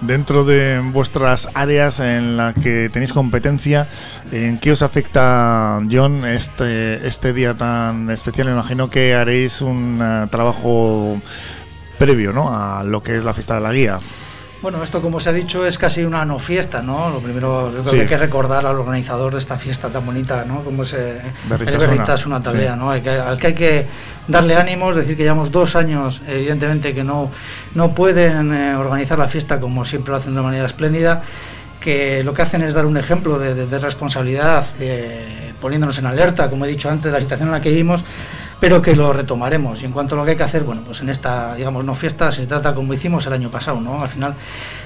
[0.02, 3.90] dentro de vuestras áreas en las que tenéis competencia,
[4.32, 8.48] ¿en qué os afecta, John, este, este día tan especial?
[8.48, 11.22] Me imagino que haréis un eh, trabajo
[11.98, 12.56] previo ¿no?
[12.56, 14.00] a lo que es la fiesta de la guía.
[14.62, 17.10] Bueno, esto como se ha dicho es casi una no fiesta, ¿no?
[17.10, 20.66] Lo primero que hay que recordar al organizador de esta fiesta tan bonita, ¿no?
[20.66, 22.92] Como se es una tarea, ¿no?
[22.92, 23.86] Hay que, al que hay que
[24.28, 27.32] darle ánimos, decir que llevamos dos años, evidentemente que no,
[27.74, 31.24] no pueden eh, organizar la fiesta como siempre lo hacen de manera espléndida,
[31.80, 36.66] que lo que hacen es dar un ejemplo de, responsabilidad, eh, poniéndonos en alerta, como
[36.66, 38.04] he dicho antes, de la situación en la que vivimos
[38.60, 39.82] pero que lo retomaremos.
[39.82, 41.96] Y en cuanto a lo que hay que hacer, bueno, pues en esta, digamos, no
[41.96, 44.02] fiesta se trata como hicimos el año pasado, ¿no?
[44.02, 44.36] Al final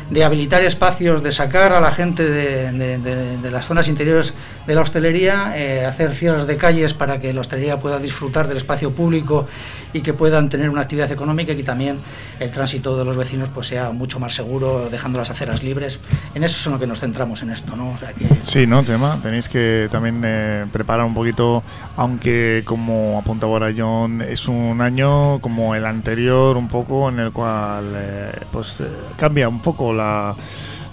[0.10, 4.34] de habilitar espacios, de sacar a la gente de, las zonas interiores
[4.68, 8.58] de la hostelería, eh, hacer cierres de calles para que la hostelería pueda disfrutar del
[8.58, 9.48] espacio público
[9.94, 12.00] y que puedan tener una actividad económica y que también
[12.40, 16.00] el tránsito de los vecinos pues sea mucho más seguro, dejando las aceras libres.
[16.34, 17.96] En eso es en lo que nos centramos en esto, ¿no?
[18.42, 19.20] Sí, ¿no, Tema?
[19.22, 21.64] Tenéis que también eh, preparar un poquito,
[21.96, 27.32] aunque como apuntaba ahora John, es un año como el anterior, un poco en el
[27.32, 28.82] cual eh, pues
[29.16, 29.93] cambia un poco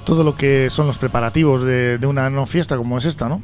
[0.04, 3.42] todo lo que son los preparativos de, una no fiesta como es esta, ¿no?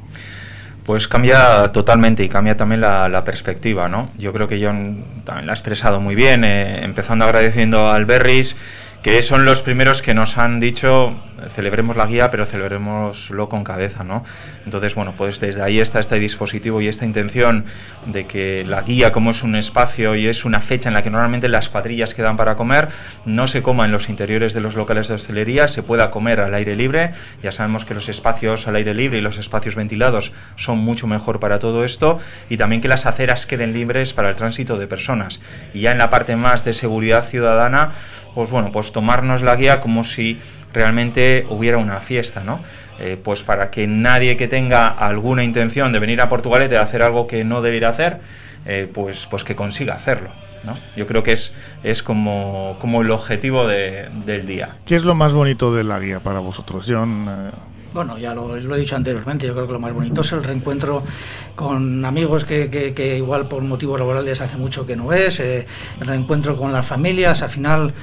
[0.84, 4.10] Pues cambia totalmente y cambia también la, perspectiva, ¿no?
[4.18, 8.56] Yo creo que John también la ha expresado muy bien, eh, empezando agradeciendo al Berris,
[9.02, 11.16] que son los primeros que nos han dicho
[11.54, 14.24] celebremos la guía, pero celebrémoslo con cabeza, ¿no?
[14.64, 17.64] Entonces, bueno, pues desde ahí está este dispositivo y esta intención
[18.06, 21.10] de que la guía, como es un espacio y es una fecha en la que
[21.10, 22.88] normalmente las cuadrillas quedan para comer,
[23.24, 26.54] no se coma en los interiores de los locales de hostelería, se pueda comer al
[26.54, 27.12] aire libre.
[27.42, 31.40] Ya sabemos que los espacios al aire libre y los espacios ventilados son mucho mejor
[31.40, 32.18] para todo esto
[32.48, 35.40] y también que las aceras queden libres para el tránsito de personas.
[35.74, 37.92] Y ya en la parte más de seguridad ciudadana,
[38.34, 40.38] pues bueno, pues tomarnos la guía como si
[40.76, 42.60] realmente hubiera una fiesta, ¿no?
[42.98, 47.02] Eh, pues para que nadie que tenga alguna intención de venir a Portugalete de hacer
[47.02, 48.20] algo que no debiera hacer,
[48.66, 50.28] eh, pues, pues que consiga hacerlo.
[50.64, 50.74] ¿no?
[50.94, 54.76] Yo creo que es, es como, como el objetivo del día.
[54.84, 57.26] ¿Qué es lo más bonito de la guía para vosotros, John?
[57.26, 57.50] Eh,
[57.94, 61.02] bueno, ya lo, he dicho anteriormente, yo creo que lo más bonito es el reencuentro
[61.54, 65.64] con amigos que, que, igual por motivos laborales hace mucho que no ves, el
[66.00, 67.94] reencuentro con las familias, al final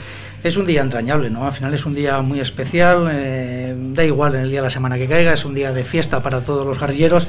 [0.44, 1.46] es un día entrañable, ¿no?
[1.46, 4.70] Al final es un día muy especial, eh, da igual en el día de la
[4.70, 7.28] semana que caiga, es un día de fiesta para todos los guerrilleros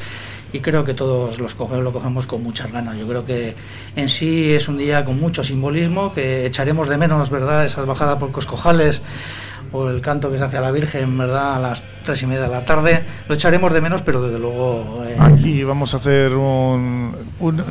[0.52, 2.96] y creo que todos los cogemos, lo cogemos con muchas ganas.
[2.98, 3.54] Yo creo que
[3.96, 8.18] en sí es un día con mucho simbolismo, que echaremos de menos, ¿verdad?, esas bajadas
[8.18, 9.00] por Coscojales
[9.74, 12.42] o el canto que se hace a la Virgen, ¿verdad?, a las tres y media
[12.42, 13.02] de la tarde.
[13.28, 15.04] Lo echaremos de menos, pero desde luego...
[15.04, 17.12] Eh, Aquí vamos a hacer un,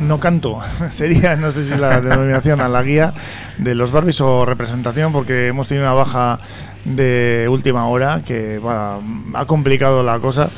[0.02, 0.60] no canto,
[0.92, 3.14] sería, no sé si la denominación, a la guía
[3.58, 6.40] de los Barbies o representación, porque hemos tenido una baja
[6.84, 10.50] de última hora que ha complicado la cosa.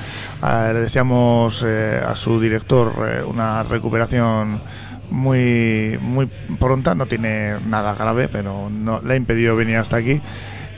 [0.41, 4.61] le deseamos eh, a su director eh, una recuperación
[5.11, 6.27] muy, muy
[6.59, 10.19] pronta, no tiene nada grave, pero no le ha impedido venir hasta aquí.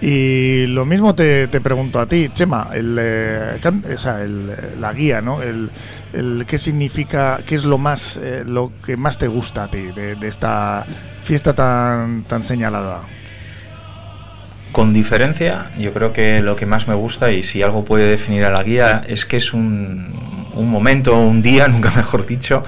[0.02, 3.60] Y lo mismo te, pregunto a ti, Chema, el, eh,
[4.80, 5.42] la guía, ¿no?
[5.42, 5.72] El,
[6.14, 9.88] el, ¿Qué significa, qué es lo más, eh, lo que más te gusta a ti
[9.96, 10.86] de, esta
[11.24, 13.02] fiesta tan, tan señalada?
[14.72, 18.44] Con diferencia, yo creo que lo que más me gusta, y si algo puede definir
[18.44, 22.64] a la guía, es que es un, un momento, un día, nunca mejor dicho,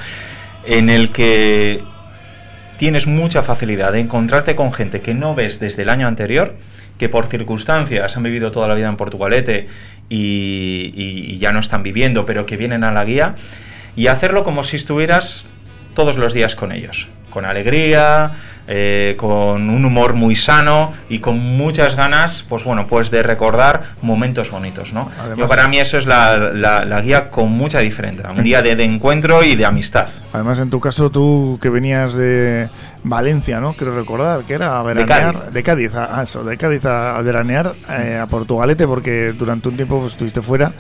[0.66, 1.84] en el que
[2.78, 6.56] tienes mucha facilidad de encontrarte con gente que no ves desde el año anterior,
[7.00, 9.68] que por circunstancias han vivido toda la vida en Portugalete
[10.10, 13.36] y, ya no están viviendo, pero que vienen a la guía,
[13.96, 15.46] y hacerlo como si estuvieras
[15.96, 18.32] todos los días con ellos, con alegría,
[18.72, 23.96] eh, con un humor muy sano y con muchas ganas, pues bueno, pues de recordar
[24.04, 25.10] momentos bonitos, ¿no?
[25.36, 29.56] Yo para mí eso es la, guía con mucha diferencia, un día de, encuentro y
[29.56, 30.08] de amistad.
[30.34, 32.70] Además, en tu caso, tú que venías de
[33.04, 33.74] Valencia, ¿no?
[33.74, 38.20] Quiero recordar que era a veranear, de Cádiz, a, eso, de Cádiz a, veranear eh,
[38.22, 40.74] a Portugalete, porque durante un tiempo pues, estuviste fuera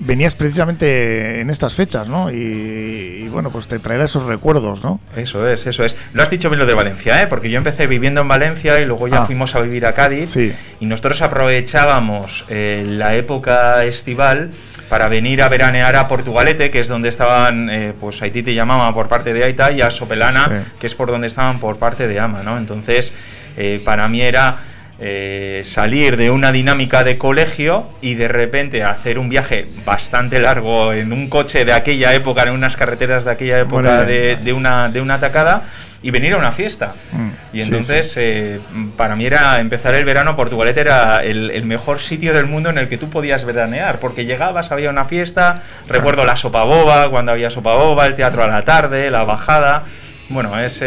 [0.00, 2.30] venías precisamente en estas fechas, ¿no?
[2.30, 5.00] Y, bueno, pues te traerá esos recuerdos, ¿no?
[5.14, 5.89] Eso es, eso es.
[6.12, 7.26] Lo has dicho bien lo de Valencia, ¿eh?
[7.26, 9.26] Porque yo empecé viviendo en Valencia y luego ya ah.
[9.26, 10.30] fuimos a vivir a Cádiz.
[10.30, 10.52] Sí.
[10.80, 14.50] Y nosotros aprovechábamos eh, la época estival
[14.88, 18.92] para venir a veranear a Portugalete, que es donde estaban, eh, pues Haití te llamaba
[18.92, 22.18] por parte de Aita, y a Sopelana, que es por donde estaban por parte de
[22.18, 22.58] Ama, ¿no?
[22.58, 23.12] Entonces,
[23.56, 24.58] eh, para mí era
[25.02, 30.92] eh, salir de una dinámica de colegio y de repente hacer un viaje bastante largo
[30.92, 35.00] en un coche de aquella época, en unas carreteras de aquella época de, una, de
[35.00, 35.62] una atacada
[36.02, 36.94] y venir a una fiesta.
[37.12, 38.60] Mm, y entonces, eh,
[38.98, 42.88] para mí era empezar el verano, Portugalete era el, mejor sitio del mundo en el
[42.90, 47.48] que tú podías veranear, porque llegabas, había una fiesta, recuerdo la sopa boba, cuando había
[47.48, 49.84] sopa boba, el teatro a la tarde, la bajada.
[50.28, 50.82] Bueno, es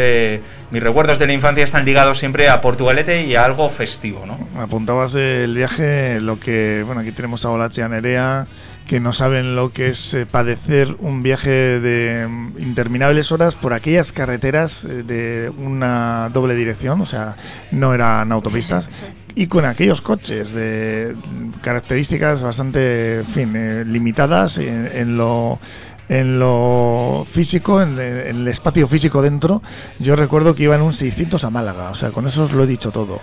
[0.74, 4.36] mis recuerdos de la infancia están ligados siempre a Portugalete y a algo festivo, ¿no?
[4.60, 8.48] Apuntabas el viaje, lo que, bueno, aquí tenemos a Olache Nerea,
[8.84, 13.72] que no saben lo que es eh, padecer un viaje de mm, interminables horas por
[13.72, 17.36] aquellas carreteras eh, de una doble dirección, o sea,
[17.70, 18.90] no eran autopistas,
[19.36, 21.14] y con aquellos coches de
[21.62, 25.60] características bastante, en fin, eh, limitadas en lo
[26.08, 29.62] en lo físico, en, el espacio físico dentro,
[29.98, 32.66] yo recuerdo que iban un 600 a Málaga, o sea, con eso os lo he
[32.66, 33.20] dicho todo.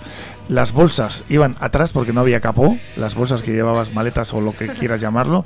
[0.50, 4.54] Las bolsas iban atrás porque no había capó, las bolsas que llevabas, maletas o lo
[4.54, 5.46] que quieras llamarlo,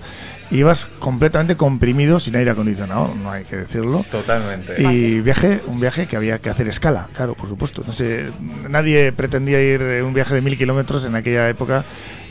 [0.51, 4.05] ibas completamente comprimido sin aire acondicionado, no hay que decirlo.
[4.09, 4.81] Totalmente.
[4.81, 7.83] Y viaje, un viaje que había que hacer escala, claro, por supuesto.
[7.85, 8.31] No sé,
[8.69, 11.85] nadie pretendía ir un viaje de mil kilómetros en aquella época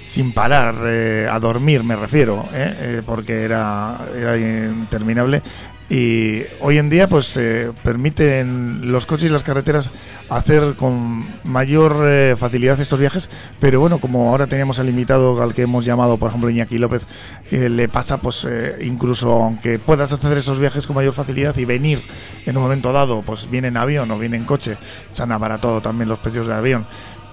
[0.05, 2.74] sin parar eh, a dormir, me refiero, ¿eh?
[2.78, 5.42] Eh, porque era, era interminable.
[5.90, 7.38] Y hoy en día, pues
[7.82, 9.90] permiten los coches y las carreteras
[10.30, 13.28] hacer con mayor facilidad estos viajes.
[13.61, 17.07] Pero bueno, como ahora teníamos al invitado al que hemos llamado, por ejemplo, Iñaki López,
[17.50, 18.48] le pasa, pues
[18.80, 22.02] incluso aunque puedas hacer esos viajes con mayor facilidad y venir
[22.46, 24.78] en un momento dado, pues viene en avión o viene en coche,
[25.12, 26.86] se han abaratado también los precios del avión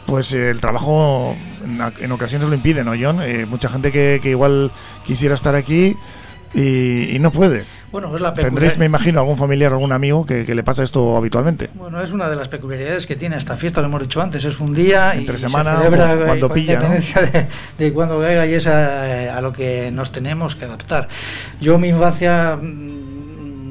[0.06, 1.36] pues el trabajo
[2.00, 3.22] en, ocasiones lo impide, ¿no, John?
[3.22, 4.72] Eh, mucha gente que, igual
[5.06, 5.96] quisiera estar aquí
[6.54, 7.64] y, no puede.
[7.92, 11.18] Bueno, es la Tendréis, me imagino, algún familiar o algún amigo que, le pasa esto
[11.18, 11.70] habitualmente.
[11.74, 14.60] Bueno, es una de las peculiaridades que tiene esta fiesta, lo hemos dicho antes, es
[14.60, 15.82] un día entre semana
[16.26, 17.48] cuando pilla, de,
[17.78, 21.08] de, cuando venga y es a, a, lo que nos tenemos que adaptar.
[21.60, 22.58] Yo mi infancia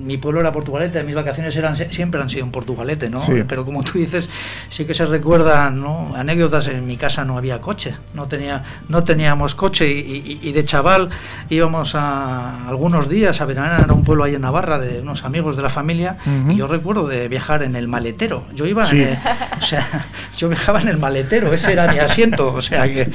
[0.04, 3.20] mi pueblo era Portugalete, mis vacaciones eran siempre han sido en Portugalete, ¿no?
[3.48, 4.28] Pero como tú dices,
[4.68, 6.12] sí que se recuerdan ¿no?
[6.14, 6.68] anécdotas.
[6.68, 11.10] En mi casa no había coche, no tenía, no teníamos coche y, de chaval
[11.48, 15.56] íbamos a algunos días a veranear a un pueblo ahí en Navarra de unos amigos
[15.56, 16.16] de la familia.
[16.48, 18.44] Y yo recuerdo de viajar en el maletero.
[18.54, 22.84] Yo iba, o sea, yo viajaba en el maletero, ese era mi asiento, o sea
[22.88, 23.10] que,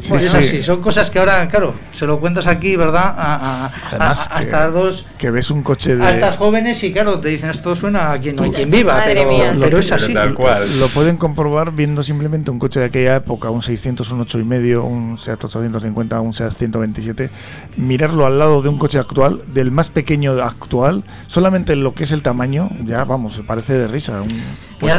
[0.00, 3.14] sí, son cosas que ahora, claro, se lo cuentas aquí, ¿verdad?
[3.16, 3.70] A,
[4.00, 8.12] hasta dos que ves un coche de estas jóvenes y claro, te dicen esto suena
[8.12, 10.12] a quien no hay quien viva, pero, es así.
[10.12, 14.44] Lo pueden comprobar viendo simplemente un coche de aquella época, un 600, un 8 y
[14.44, 17.30] medio, un Seat 850, un Seat 127,
[17.76, 22.12] mirarlo al lado de un coche actual, del más pequeño actual, solamente lo que es
[22.12, 24.22] el tamaño, ya vamos, parece de risa.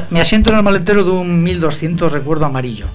[0.09, 2.87] me asiento en el maletero de un 1200 recuerdo amarillo.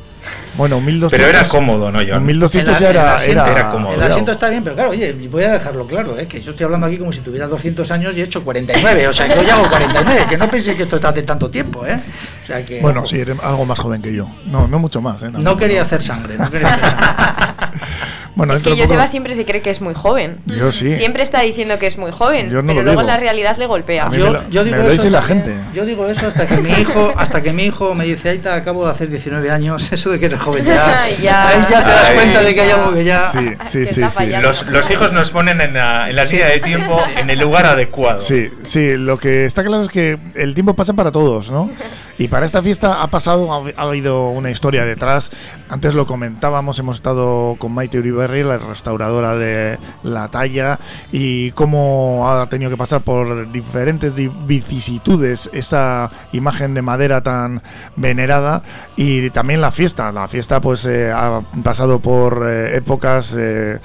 [0.56, 1.10] Bueno, 1200.
[1.10, 2.26] Pero era cómodo, ¿no, John?
[2.26, 3.94] 1200 ya era, era, cómodo.
[3.94, 6.26] El asiento está bien, pero claro, oye, voy a dejarlo claro, ¿eh?
[6.26, 9.08] que yo estoy hablando aquí como si tuviera 200 años y he hecho 49.
[9.08, 11.86] O sea, yo ya hago 49, que no penséis que esto está hace tanto tiempo,
[11.86, 12.00] ¿eh?
[12.42, 14.28] O sea, que, bueno, sí, eres algo más joven que yo.
[14.46, 15.30] No, no mucho más, ¿eh?
[15.30, 17.80] no quería hacer sangre, no quería hacer sangre.
[18.38, 20.36] Bueno, es que Joseba siempre se cree que es muy joven.
[20.46, 20.92] Yo sí.
[20.92, 24.12] Siempre está diciendo que es muy joven, pero luego la realidad le golpea.
[24.48, 25.56] Yo, digo eso la gente.
[25.74, 28.84] Yo digo eso hasta que mi hijo, hasta que mi hijo me dice, Aita, acabo
[28.84, 31.08] de hacer 19 años, eso de que eres joven ya.
[31.20, 31.48] ya.
[31.48, 33.28] Ahí ya te das cuenta de que hay algo que ya.
[33.32, 34.02] Sí, sí, sí.
[34.40, 37.66] Los, los, hijos nos ponen en la, en la línea de tiempo en el lugar
[37.66, 38.20] adecuado.
[38.20, 38.96] Sí, sí.
[38.96, 41.70] Lo que está claro es que el tiempo pasa para todos, ¿no?
[42.18, 45.30] Y para esta fiesta ha pasado, ha, habido una historia detrás.
[45.68, 50.78] Antes lo comentábamos, hemos estado con Maite La restauradora de La Talla,
[51.10, 54.16] y cómo ha tenido que pasar por diferentes
[54.46, 57.62] vicisitudes esa imagen de madera tan
[57.96, 58.62] venerada
[58.96, 60.12] y también la fiesta.
[60.12, 63.78] La fiesta pues eh, ha pasado por eh, épocas eh,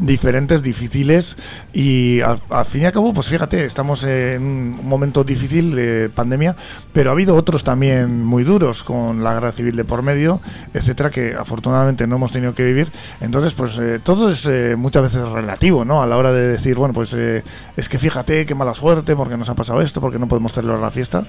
[0.00, 1.36] diferentes, difíciles
[1.72, 6.56] y al, fin y al cabo, pues fíjate, estamos en un momento difícil de pandemia,
[6.92, 10.40] pero ha habido otros también muy duros con la guerra civil de por medio,
[10.74, 12.90] etcétera, que afortunadamente no hemos tenido que vivir.
[13.20, 16.02] Entonces, pues eh, todo es eh, muchas veces relativo, ¿no?
[16.02, 17.44] A la hora de decir, bueno, pues eh,
[17.76, 20.80] es que fíjate qué mala suerte, porque nos ha pasado esto, porque no podemos celebrar
[20.80, 21.24] la fiesta,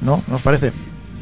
[0.00, 0.22] ¿no?
[0.28, 0.72] ¿Nos parece?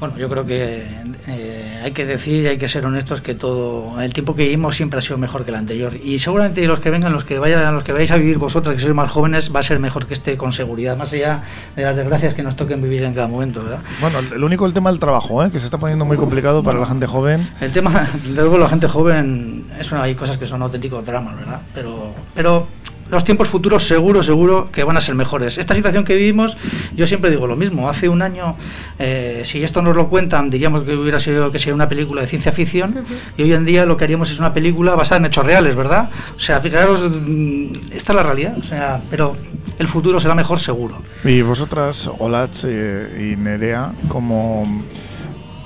[0.03, 0.85] Bueno, yo creo que
[1.29, 4.75] eh, hay que decir y hay que ser honestos que todo el tiempo que vivimos
[4.75, 7.73] siempre ha sido mejor que el anterior y seguramente los que vengan, los que vayan,
[7.73, 10.15] los que vais a vivir vosotros, que sois más jóvenes, va a ser mejor que
[10.15, 11.43] este con seguridad, más allá
[11.77, 13.79] de las desgracias que nos toquen vivir en cada momento, ¿verdad?
[14.01, 15.53] Bueno, el único el tema del trabajo, ¿eh?
[15.53, 17.49] que se está poniendo muy complicado para la gente joven.
[17.61, 21.61] El tema, de luego la gente joven, eso hay cosas que son auténticos dramas, ¿verdad?
[21.75, 22.67] Pero, pero
[23.13, 25.59] los tiempos futuros seguro, seguro que van a ser mejores.
[25.59, 26.57] Esta situación que vivimos,
[26.97, 27.89] yo siempre digo lo mismo.
[27.89, 28.57] Hace un año,
[28.99, 32.29] eh, si esto nos lo cuentan, diríamos que hubiera sido que sea una película de
[32.29, 33.05] ciencia ficción,
[33.37, 36.09] y hoy en día lo que haríamos es una película basada en hechos reales, ¿verdad?
[36.35, 39.37] O sea, fijaros, mm, esta es la realidad, o sea, pero
[39.79, 41.03] el futuro será mejor seguro.
[41.23, 44.83] Y vosotras, Olatz y Nerea, ¿cómo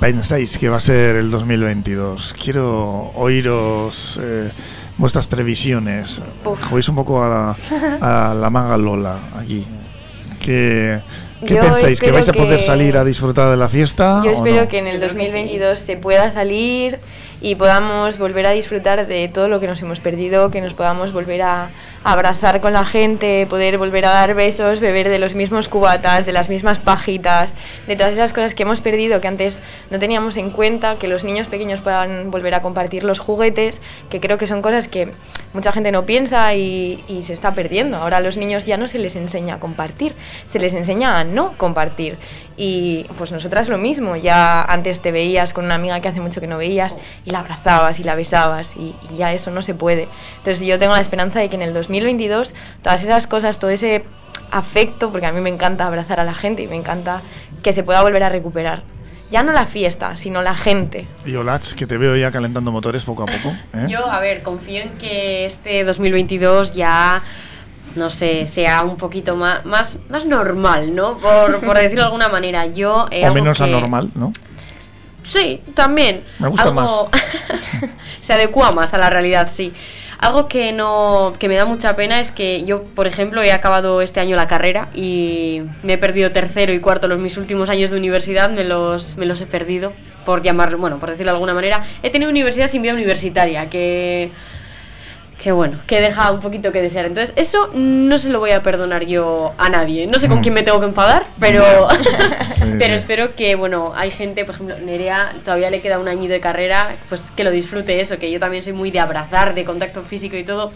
[0.00, 2.34] pensáis que va a ser el 2022?
[2.42, 4.18] Quiero oíros...
[4.20, 4.50] Eh,
[4.98, 6.22] vuestras previsiones.
[6.68, 7.28] Jugáis un poco a
[8.00, 9.64] la, a la manga Lola aquí.
[10.40, 11.00] ¿Qué,
[11.44, 12.00] ¿Qué pensáis?
[12.00, 14.22] ¿Que vais a poder salir a disfrutar de la fiesta?
[14.24, 16.98] Yo espero que en el 2022 se pueda salir
[17.40, 21.12] y podamos volver a disfrutar de todo lo que nos hemos perdido, que nos podamos
[21.12, 21.70] volver a,
[22.06, 26.30] abrazar con la gente, poder volver a dar besos, beber de los mismos cubatas, de
[26.30, 27.52] las mismas pajitas,
[27.88, 29.60] de todas esas cosas que hemos perdido, que antes
[29.90, 34.20] no teníamos en cuenta, que los niños pequeños puedan volver a compartir los juguetes, que
[34.20, 35.08] creo que son cosas que
[35.52, 37.96] mucha gente no piensa y, se está perdiendo.
[37.96, 40.14] Ahora a los niños ya no se les enseña a compartir,
[40.46, 42.18] se les enseña a no compartir.
[42.56, 46.40] Y pues nosotras lo mismo, ya antes te veías con una amiga que hace mucho
[46.40, 50.08] que no veías y la abrazabas y la besabas y, ya eso no se puede.
[50.38, 54.04] Entonces yo tengo la esperanza de que en el 2022 todas esas cosas, todo ese
[54.50, 57.20] afecto, porque a mí me encanta abrazar a la gente y me encanta
[57.62, 58.82] que se pueda volver a recuperar.
[59.30, 61.08] Ya no la fiesta, sino la gente.
[61.24, 63.54] Y Olach, que te veo ya calentando motores poco a poco.
[63.74, 63.86] ¿eh?
[63.88, 67.22] Yo, a ver, confío en que este 2022 ya
[67.96, 71.18] no sé, sea un poquito más, más, más normal, ¿no?
[71.18, 72.66] Por, por decirlo de alguna manera.
[72.66, 74.32] Yo, eh, o menos anormal, ¿no?
[75.22, 76.22] Sí, también.
[76.38, 76.90] Me gusta más.
[78.20, 79.72] se adecua más a la realidad, sí.
[80.18, 84.00] Algo que no que me da mucha pena es que yo, por ejemplo, he acabado
[84.00, 87.90] este año la carrera y me he perdido tercero y cuarto los mis últimos años
[87.90, 89.92] de universidad, me los me los he perdido
[90.24, 91.84] por llamar, bueno, por decirlo de alguna manera.
[92.02, 94.30] He tenido universidad sin vida universitaria, que
[95.42, 97.04] que bueno, que deja un poquito que desear.
[97.04, 100.06] Entonces, eso no se lo voy a perdonar yo a nadie.
[100.06, 100.42] No sé con mm.
[100.42, 101.62] quién me tengo que enfadar, pero,
[102.78, 106.40] pero espero que, bueno, hay gente, por ejemplo, Nerea todavía le queda un año de
[106.40, 110.02] carrera, pues que lo disfrute eso, que yo también soy muy de abrazar, de contacto
[110.02, 110.72] físico y todo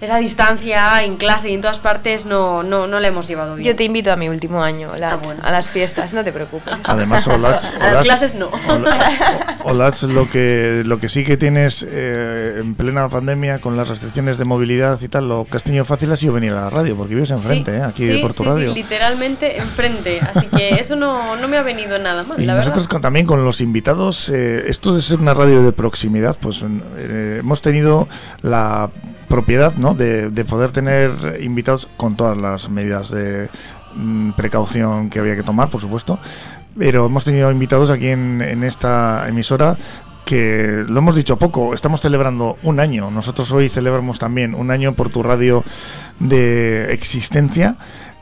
[0.00, 3.68] esa distancia en clase y en todas partes no, no, no la hemos llevado bien.
[3.68, 6.74] Yo te invito a mi último año, ah, a las fiestas, no te preocupes.
[6.84, 8.50] Además, Olats, a las clases no.
[9.64, 14.38] Olats, lo que, lo que sí que tienes eh, en plena pandemia con las restricciones
[14.38, 16.96] de movilidad y tal, lo que has tenido fácil ha sido venir a la radio,
[16.96, 18.72] porque vives enfrente, eh, aquí por tu radio.
[18.72, 22.40] Sí, literalmente enfrente, así que eso no, no me ha venido nada mal.
[22.40, 26.62] Y nosotros también con los invitados, eh, esto de ser una radio de proximidad, pues
[26.62, 28.08] hemos tenido
[28.40, 28.90] la
[29.30, 29.94] propiedad ¿no?
[29.94, 33.48] de, poder tener invitados con todas las medidas de
[33.94, 36.18] mm, precaución que había que tomar, por supuesto.
[36.76, 39.78] Pero hemos tenido invitados aquí en, en esta emisora
[40.24, 43.10] que lo hemos dicho poco, estamos celebrando un año.
[43.10, 45.64] Nosotros hoy celebramos también un año por tu radio
[46.20, 47.76] de existencia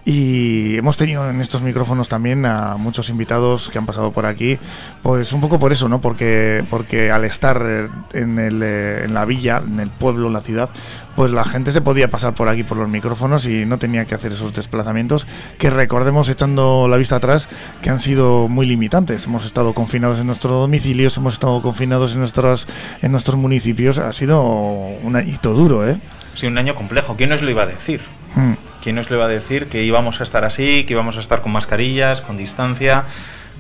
[0.09, 4.59] y hemos tenido en estos micrófonos también a muchos invitados que han pasado por aquí,
[5.02, 6.00] pues un poco por eso, ¿no?
[6.00, 10.70] Porque, porque al estar en, el, en la villa, en el pueblo, en la ciudad,
[11.14, 14.14] pues la gente se podía pasar por aquí por los micrófonos y no tenía que
[14.14, 15.26] hacer esos desplazamientos
[15.59, 17.46] que recordemos echando la vista atrás
[17.82, 19.26] que han sido muy limitantes.
[19.26, 22.66] Hemos estado confinados en nuestros domicilios, hemos estado confinados en nuestros
[23.02, 25.98] en nuestros municipios, ha sido un hito duro, ¿eh?
[26.34, 27.14] Sí, un año complejo.
[27.14, 28.00] ¿Quién nos lo iba a decir?
[28.34, 28.54] Hmm.
[28.83, 31.43] ¿Quién nos lo iba a decir que íbamos a estar así, que íbamos a estar
[31.43, 33.05] con mascarillas, con distancia?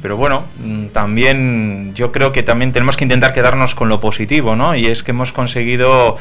[0.00, 4.54] Pero bueno, mm, también yo creo que también tenemos que intentar quedarnos con lo positivo,
[4.54, 4.76] ¿no?
[4.76, 6.16] Y es que hemos conseguido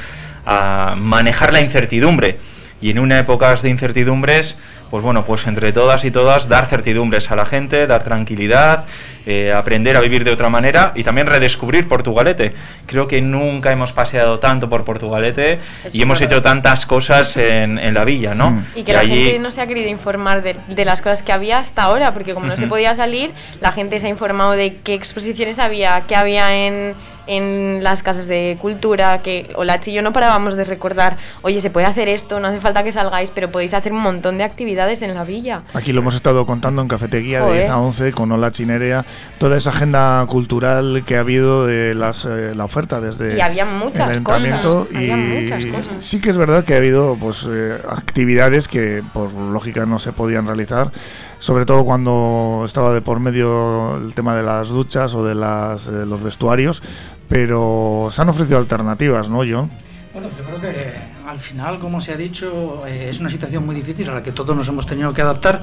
[0.46, 2.40] a manejar la incertidumbre.
[2.82, 4.58] Y en una época de incertidumbres,
[4.90, 8.86] pues bueno, pues entre todas y todas dar certidumbres a la gente, dar tranquilidad,
[9.30, 12.54] eh, aprender a vivir de otra manera y también redescubrir Portugalete.
[12.86, 15.60] Creo que nunca hemos paseado tanto por Portugalete
[15.92, 18.52] y hemos hecho tantas cosas en, en, la villa, ¿no?
[18.52, 18.66] Mm.
[18.76, 21.60] Y que la gente no se ha querido informar de, de, las cosas que había
[21.60, 24.94] hasta ahora, porque como no se podía salir, la gente se ha informado de qué
[24.94, 26.96] exposiciones había, qué había en
[27.28, 31.70] en las casas de cultura, que Olachi y yo no parábamos de recordar, oye, se
[31.70, 35.02] puede hacer esto, no hace falta que salgáis, pero podéis hacer un montón de actividades
[35.02, 35.62] en la villa.
[35.74, 39.06] Aquí lo hemos estado contando en Cafetería de 10 a 11 con Olachi Nerea,
[39.38, 43.66] toda esa agenda cultural que ha habido de las, eh, la oferta desde y había
[43.66, 46.04] muchas cosas, y muchas cosas.
[46.04, 50.12] sí que es verdad que ha habido pues eh, actividades que por lógica no se
[50.12, 50.92] podían realizar
[51.38, 55.92] sobre todo cuando estaba de por medio el tema de las duchas o de, las,
[55.92, 56.82] de los vestuarios,
[57.30, 59.70] pero se han ofrecido alternativas, ¿no, John?
[60.14, 63.76] Bueno, yo creo que al final, como se ha dicho, eh, es una situación muy
[63.76, 65.62] difícil a la que todos nos hemos tenido que adaptar,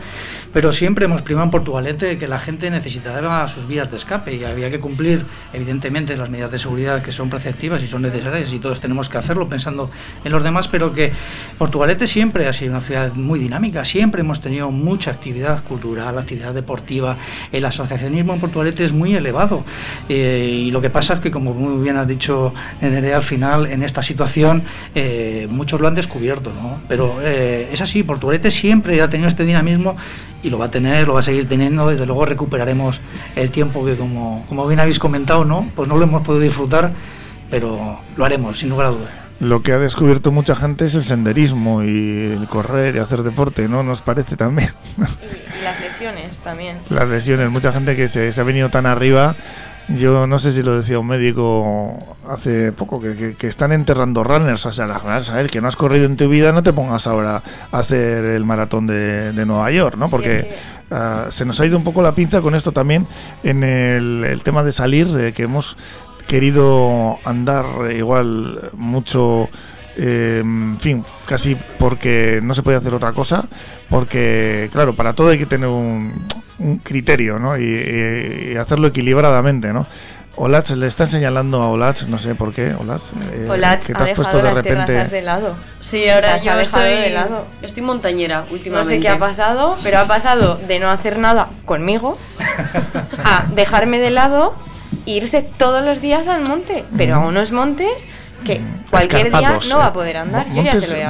[0.52, 4.44] pero siempre hemos primado en Portugalete que la gente necesitaba sus vías de escape y
[4.44, 8.60] había que cumplir, evidentemente, las medidas de seguridad que son preceptivas y son necesarias y
[8.60, 9.90] todos tenemos que hacerlo pensando
[10.24, 11.10] en los demás, pero que
[11.58, 16.54] Portugalete siempre ha sido una ciudad muy dinámica, siempre hemos tenido mucha actividad cultural, actividad
[16.54, 17.16] deportiva,
[17.50, 19.64] el asociacionismo en Portugalete es muy elevado
[20.08, 23.66] eh, y lo que pasa es que, como muy bien ha dicho Nerea, al final,
[23.66, 24.62] en esta situación,
[24.94, 26.78] eh, muchos lo han descubierto, ¿no?
[26.88, 29.96] Pero eh, es así, Portugalete siempre ha tenido este dinamismo
[30.42, 33.00] y lo va a tener, lo va a seguir teniendo, desde luego recuperaremos
[33.34, 35.66] el tiempo que como, como bien habéis comentado, ¿no?
[35.74, 36.92] Pues no lo hemos podido disfrutar,
[37.50, 39.10] pero lo haremos, sin lugar a dudas.
[39.40, 43.66] Lo que ha descubierto mucha gente es el senderismo y el correr y hacer deporte,
[43.66, 43.82] ¿no?
[43.82, 44.68] Nos parece también.
[44.98, 46.76] Y, las lesiones también.
[46.90, 49.34] Las lesiones, mucha gente que se, se ha venido tan arriba
[49.88, 54.64] yo no sé si lo decía un médico hace poco, que, están enterrando runners.
[54.66, 57.42] O sea, la saber que no has corrido en tu vida, no te pongas ahora
[57.70, 60.08] a hacer el maratón de, Nueva York, ¿no?
[60.08, 60.54] Porque
[60.90, 63.06] ah, se nos ha ido un poco la pinza con esto también
[63.42, 65.76] en el, tema de salir, de que hemos
[66.26, 69.48] querido andar igual mucho.
[69.96, 73.44] Eh, en fin, casi porque no se puede hacer otra cosa,
[73.88, 76.26] porque claro, para todo hay que tener un,
[76.58, 77.56] un criterio, ¿no?
[77.58, 79.86] Y, hacerlo equilibradamente, ¿no?
[80.36, 83.48] Olach le está señalando a Olach, no sé por qué, Olach, eh,
[83.86, 85.54] que te has puesto de repente de lado.
[85.78, 87.46] Sí, ahora yo estoy de lado.
[87.62, 88.78] Estoy montañera últimamente.
[88.78, 92.18] No sé qué ha pasado, pero ha pasado de no hacer nada conmigo
[93.24, 94.54] a dejarme de lado
[95.06, 98.04] e irse todos los días al monte, pero a unos montes
[98.44, 100.46] que mm, cualquier día no va a poder andar.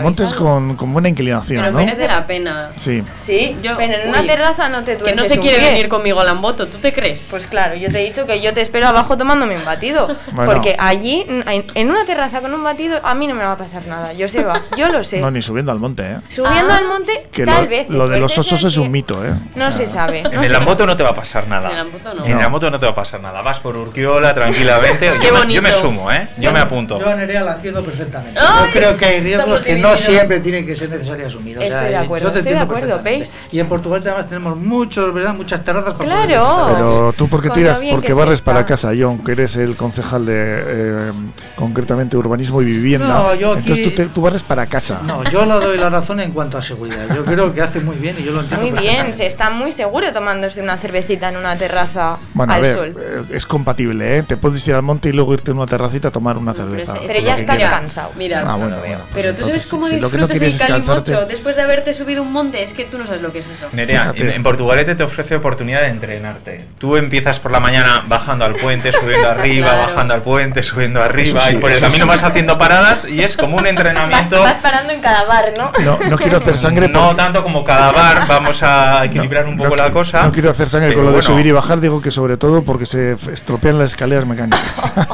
[0.02, 1.78] Montes, con, con, buena inclinación, pero ¿no?
[1.78, 2.70] merece la pena.
[2.76, 3.02] Sí.
[3.14, 6.24] Sí, yo, pero en una terraza no te Que no se quiere venir conmigo a
[6.24, 7.26] Lamboto, ¿tú te crees?
[7.30, 10.14] Pues claro, yo te he dicho que yo te espero abajo tomándome un batido.
[10.34, 13.86] Porque allí, en una terraza con un batido, a mí no me va a pasar
[13.86, 14.12] nada.
[14.12, 14.60] Yo sé, va.
[14.76, 15.20] Yo lo sé.
[15.20, 16.16] No, ni subiendo al monte, ¿eh?
[16.26, 16.78] Subiendo ah.
[16.78, 17.88] al monte, tal vez.
[17.88, 19.34] Lo de los osos es un mito, ¿eh?
[19.56, 20.20] No se sabe.
[20.20, 21.70] En el Lamboto no te va a pasar nada.
[21.70, 22.24] En el Lamboto no.
[22.24, 23.42] En el no te va a pasar nada.
[23.42, 25.12] Vas por Urquiola tranquilamente.
[25.48, 26.28] Yo me sumo, ¿eh?
[26.38, 26.98] Yo me apunto.
[27.24, 30.66] Yo a Nerea la entiendo perfectamente yo creo que hay riesgos que no siempre tienen
[30.66, 31.58] que ser necesario asumir.
[31.62, 33.34] estoy de acuerdo, estoy de acuerdo, ¿veis?
[33.50, 35.34] Y en Portugal además tenemos muchos, ¿verdad?
[35.34, 35.94] Muchas terrazas.
[35.98, 36.68] Claro.
[36.72, 41.12] Pero tú porque tiras, porque barres para casa, John, que eres el concejal de eh,
[41.56, 43.08] concretamente urbanismo y vivienda.
[43.08, 45.00] No, yo aquí, Entonces tú, barres para casa.
[45.04, 47.14] No, yo le doy la razón en cuanto a seguridad.
[47.14, 48.66] Yo creo que hace muy bien y yo lo entiendo.
[48.66, 52.96] Muy bien, se está muy seguro tomándose una cervecita en una terraza al sol.
[52.98, 54.22] Eh, es compatible, ¿eh?
[54.22, 56.94] Te puedes ir al monte y luego irte en una terracita a tomar una cerveza.
[57.06, 58.10] Pero, ya estás cansado.
[58.16, 62.22] Mira, ah, bueno, pues pero tú sabes cómo disfrutas el calimocho después de haberte subido
[62.22, 63.68] un monte, es que tú no sabes lo que es eso.
[63.72, 66.64] Nerea, en, Portugalete te ofrece oportunidad de entrenarte.
[66.78, 71.50] Tú empiezas por la mañana bajando al puente, subiendo arriba, bajando al puente, subiendo arriba,
[71.50, 74.42] y por el camino vas haciendo paradas y es como un entrenamiento.
[74.42, 75.72] Vas, parando en cada bar, ¿no?
[76.08, 76.88] No, quiero hacer sangre.
[76.88, 80.22] No tanto como cada bar, vamos a equilibrar un poco la cosa.
[80.22, 82.86] No quiero hacer sangre con lo de subir y bajar, digo que sobre todo porque
[82.86, 84.62] se estropean las escaleras mecánicas.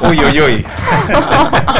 [0.02, 0.66] Uy, uy, uy.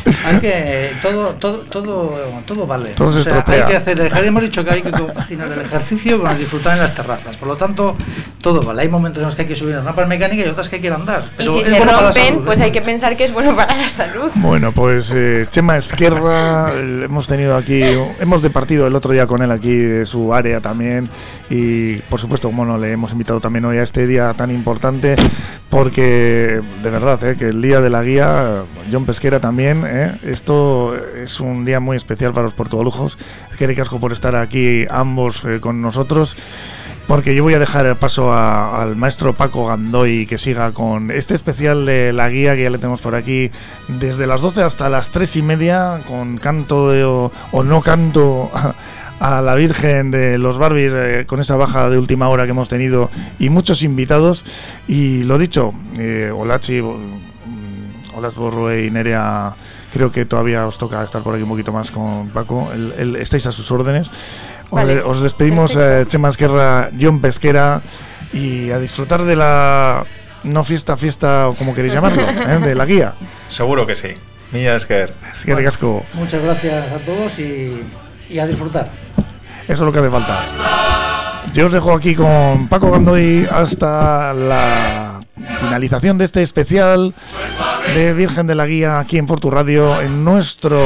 [0.25, 2.91] hay que todo todo todo todo vale.
[2.91, 6.37] Todo se hay que hacer hemos dicho que hay que compaginar el ejercicio con el
[6.37, 7.37] disfrutar en las terrazas.
[7.37, 7.95] Por lo tanto
[8.41, 8.81] todo vale.
[8.81, 10.81] Hay momentos en los que hay que subir en rampas mecánicas y otras que hay
[10.81, 12.63] que ir a andar pero y si se rompen pues ¿eh?
[12.63, 14.31] hay que pensar que es bueno para la salud.
[14.35, 17.81] Bueno pues eh, Chema Esquerra hemos tenido aquí
[18.19, 21.09] hemos departido el otro día con él aquí de su área también
[21.49, 25.15] y por supuesto como no le hemos invitado también hoy a este día tan importante
[25.69, 30.95] porque de verdad eh, que el día de la guía John Pesquera también eh, esto
[30.95, 33.17] es un día muy especial para los portugalujos.
[33.51, 36.37] Es que casco por estar aquí ambos eh, con nosotros.
[37.07, 41.35] Porque yo voy a dejar el paso al maestro Paco Gandoy que siga con este
[41.35, 43.51] especial de la guía que ya le tenemos por aquí
[43.89, 48.49] desde las 12 hasta las 3 y media con canto o, no canto
[49.19, 52.69] a, la Virgen de los Barbies eh, con esa baja de última hora que hemos
[52.69, 54.45] tenido y muchos invitados.
[54.87, 56.81] Y lo dicho, eh, Olachi,
[58.15, 59.55] Olasborro y Nerea
[59.93, 62.71] Creo que todavía os toca estar por aquí un poquito más con Paco.
[62.73, 64.09] El, estáis a sus órdenes.
[64.69, 67.81] Os, despedimos, eh, Chema Esquerra, John Pesquera,
[68.31, 70.05] y a disfrutar de la
[70.43, 72.59] no fiesta, fiesta, o como queréis llamarlo, ¿eh?
[72.59, 73.13] de la guía.
[73.49, 74.13] Seguro que sí.
[74.53, 75.13] Mía Esquer.
[75.35, 76.05] Esquer Casco.
[76.13, 77.83] Muchas gracias a todos y,
[78.29, 78.89] y a disfrutar.
[79.63, 80.39] Eso es lo que hace falta.
[81.53, 87.13] Yo os dejo aquí con Paco Gandoy hasta la finalización de este especial
[87.95, 90.01] de Virgen de la Guía aquí en Portu Radio.
[90.01, 90.81] En nuestro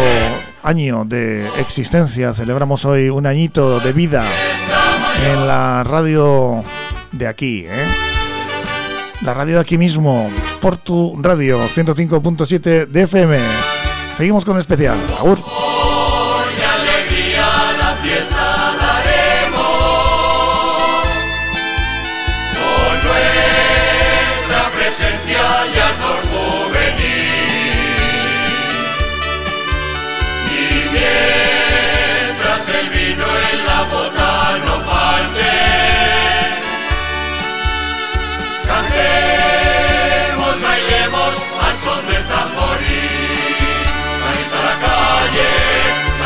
[0.63, 4.25] año de existencia celebramos hoy un añito de vida
[5.31, 6.63] en la radio
[7.11, 7.65] de aquí.
[7.67, 7.85] ¿eh?
[9.21, 10.29] La radio de aquí mismo,
[10.61, 13.39] Portu Radio 105.7 de FM.
[14.15, 14.97] Seguimos con el especial.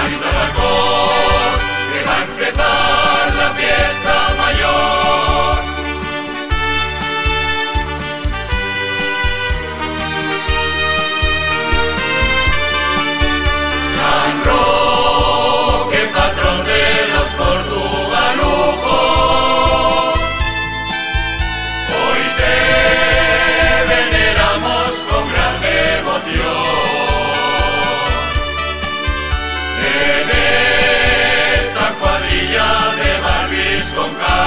[0.10, 1.60] canta la cor,
[2.38, 2.72] que va
[3.24, 4.18] a la fiesta.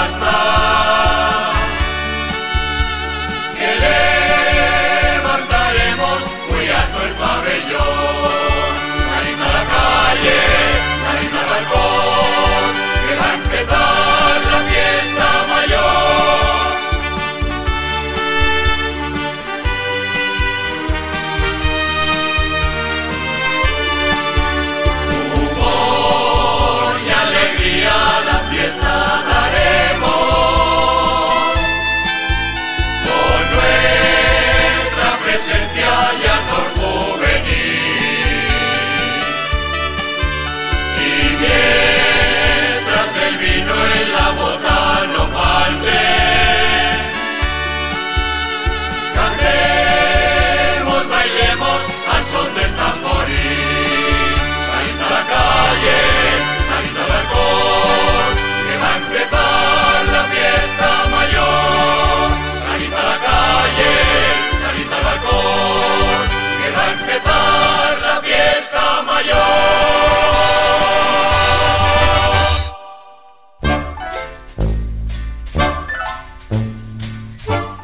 [0.03, 0.61] Christ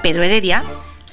[0.09, 0.65] Pedro Heredia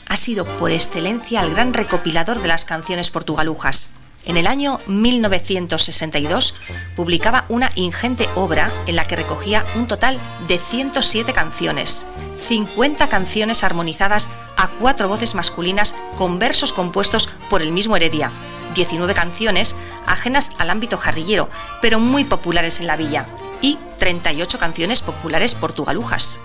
[0.08, 3.90] ha sido por excelencia el gran recopilador de las canciones portugalujas.
[4.24, 6.56] En el año 1962
[6.96, 10.18] publicaba una ingente obra en la que recogía un total
[10.48, 12.08] de 107 canciones,
[12.48, 18.32] 50 canciones armonizadas a cuatro voces masculinas con versos compuestos por el mismo Heredia,
[18.76, 19.76] 19 canciones
[20.06, 21.50] ajenas al ámbito jarrillero,
[21.82, 23.28] pero muy populares en la villa,
[23.62, 26.40] y 38 canciones populares portugalujas.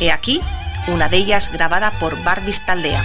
[0.00, 0.40] He aquí
[0.86, 3.02] una de ellas grabada por Barbis Taldea.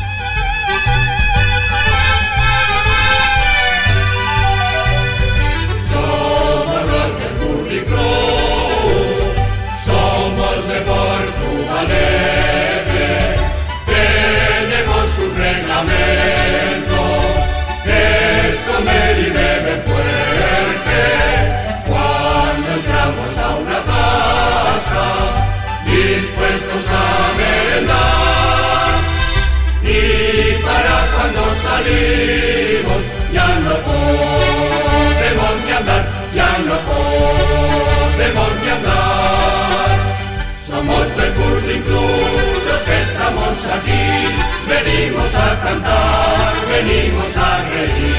[44.94, 48.16] Venimos a cantar, venimos a reír,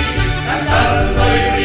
[0.47, 1.23] cantando
[1.61, 1.64] y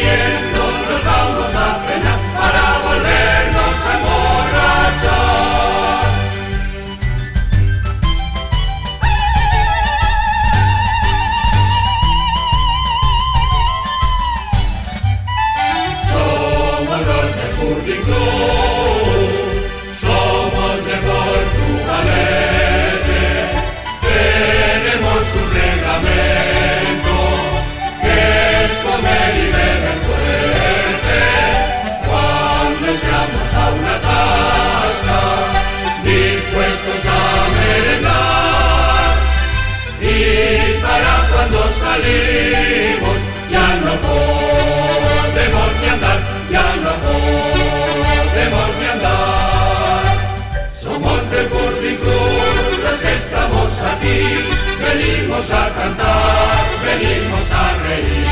[54.99, 58.27] venimos a cantar, venimos a reír,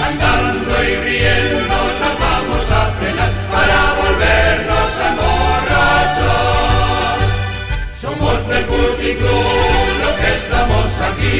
[0.00, 6.36] cantando y riendo nos vamos a cenar para volvernos a emborrachar.
[8.00, 8.96] Somos del Club
[10.02, 11.38] los que estamos aquí,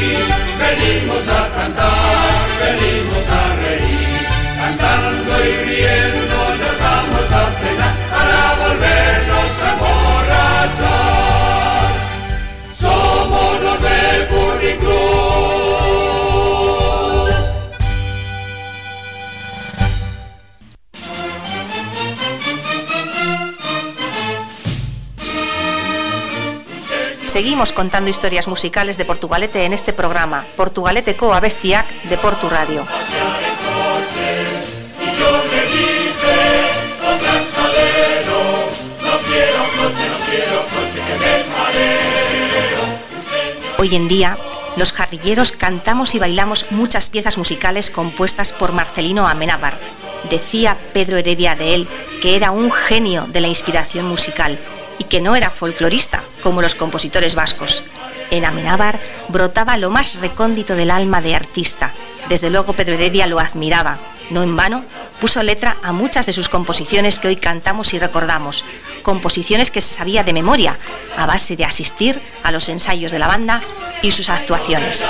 [0.65, 4.23] venimos a cantar, venimos a reír,
[4.61, 11.17] cantando y riendo nos vamos a cenar para volvernos a emborrachar.
[12.75, 14.26] Somos los Club.
[27.37, 32.87] Seguimos contando historias musicales de Portugalete en este programa, Portugalete Coa Bestiac de Portu Radio.
[43.87, 44.37] Hoy en día,
[44.75, 49.79] los jarrilleros cantamos y bailamos muchas piezas musicales compuestas por Marcelino Amenábar.
[50.29, 51.89] Decía Pedro Heredia de él
[52.21, 54.59] que era un genio de la inspiración musical
[54.99, 57.85] y que no era folclorista como los compositores vascos.
[58.33, 61.95] En Amenábar brotaba lo más recóndito del alma de artista.
[62.29, 63.99] Desde luego Pedro Heredia lo admiraba.
[64.31, 64.85] No en vano,
[65.21, 68.65] puso letra a muchas de sus composiciones que hoy cantamos y recordamos.
[69.03, 70.79] Composiciones que se sabía de memoria,
[71.17, 73.61] a base de asistir a los ensayos de la banda
[74.03, 75.05] y sus actuaciones.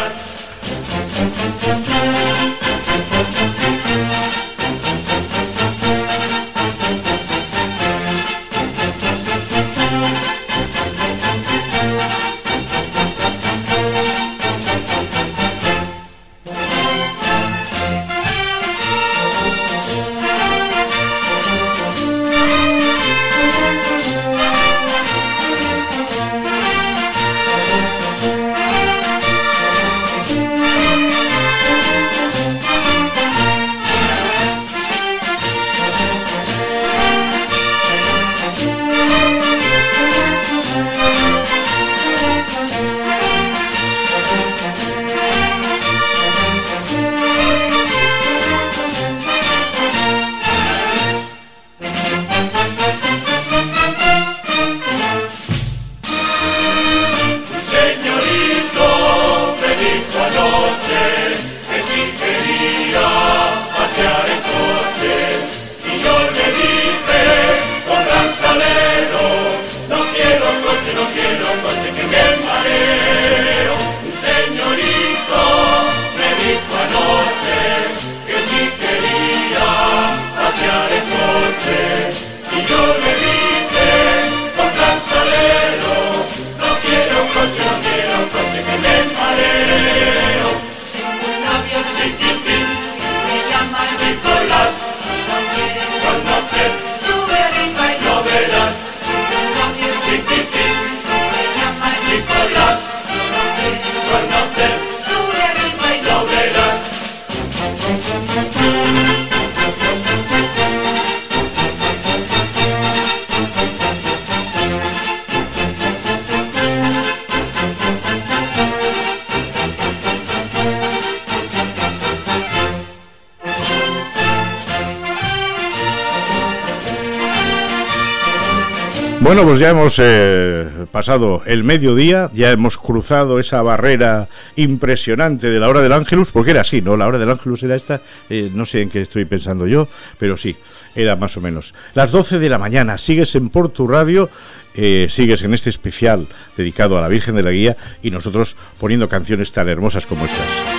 [129.58, 135.80] Ya hemos eh, pasado el mediodía, ya hemos cruzado esa barrera impresionante de la hora
[135.80, 136.96] del Ángelus, porque era así, ¿no?
[136.96, 139.88] La hora del Ángelus era esta, eh, no sé en qué estoy pensando yo,
[140.18, 140.56] pero sí,
[140.94, 141.74] era más o menos.
[141.94, 144.28] Las 12 de la mañana, sigues en Portu Radio,
[144.74, 146.26] eh, sigues en este especial
[146.56, 150.75] dedicado a la Virgen de la Guía y nosotros poniendo canciones tan hermosas como estas.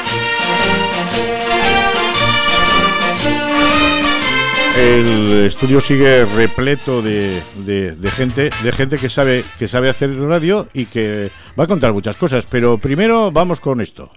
[4.77, 7.41] El estudio sigue repleto de,
[8.15, 12.15] gente, de gente que sabe, que sabe hacer radio y que va a contar muchas
[12.15, 12.45] cosas.
[12.45, 14.11] Pero primero vamos con esto.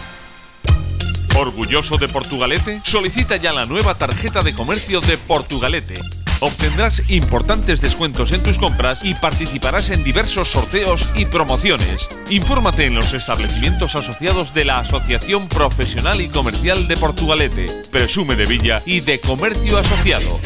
[1.36, 2.82] ¿Orgulloso de Portugalete?
[2.84, 5.96] Solicita ya la nueva tarjeta de comercio de Portugalete.
[6.42, 12.08] Obtendrás importantes descuentos en tus compras y participarás en diversos sorteos y promociones.
[12.30, 18.46] Infórmate en los establecimientos asociados de la Asociación Profesional y Comercial de Portugalete, Presume de
[18.46, 20.40] Villa y de Comercio Asociado.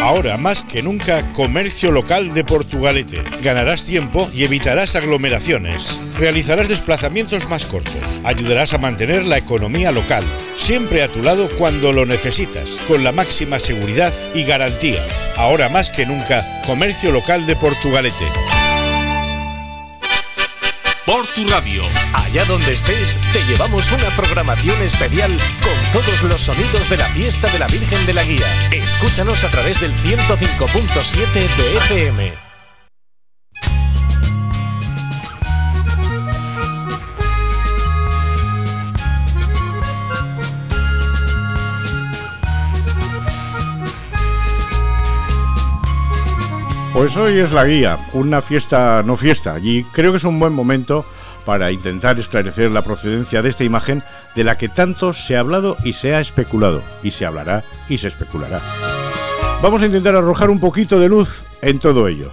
[0.00, 3.22] Ahora más que nunca, comercio local de Portugalete.
[3.42, 5.98] Ganarás tiempo y evitarás aglomeraciones.
[6.18, 8.20] Realizarás desplazamientos más cortos.
[8.22, 10.24] Ayudarás a mantener la economía local.
[10.54, 15.04] Siempre a tu lado cuando lo necesitas, con la máxima seguridad y garantía.
[15.36, 18.24] Ahora más que nunca, comercio local de Portugalete.
[21.06, 21.82] Por tu radio.
[22.12, 25.30] Allá donde estés, te llevamos una programación especial
[25.62, 28.46] con todos los sonidos de la fiesta de la Virgen de la Guía.
[28.72, 32.45] Escúchanos a través del 105.7 de FM.
[46.96, 50.54] Pues hoy es la guía, una fiesta no fiesta, y creo que es un buen
[50.54, 51.04] momento
[51.44, 54.02] para intentar esclarecer la procedencia de esta imagen
[54.34, 57.98] de la que tanto se ha hablado y se ha especulado, y se hablará y
[57.98, 58.60] se especulará.
[59.62, 62.30] Vamos a intentar arrojar un poquito de luz en todo ello.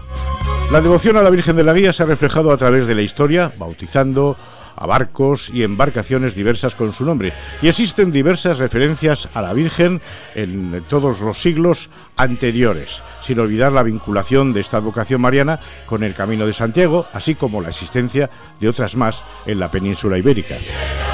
[0.72, 3.01] La devoción a la Virgen de la Guía se ha reflejado a través de la
[3.01, 4.38] historia, bautizando,
[4.76, 7.34] a barcos y embarcaciones diversas con su nombre.
[7.62, 10.02] Y existen diversas referencias a la Virgen
[10.36, 16.14] en todos los siglos anteriores, sin olvidar la vinculación de esta vocación mariana con el
[16.14, 20.56] Camino de Santiago, así como la existencia de otras más en la península ibérica.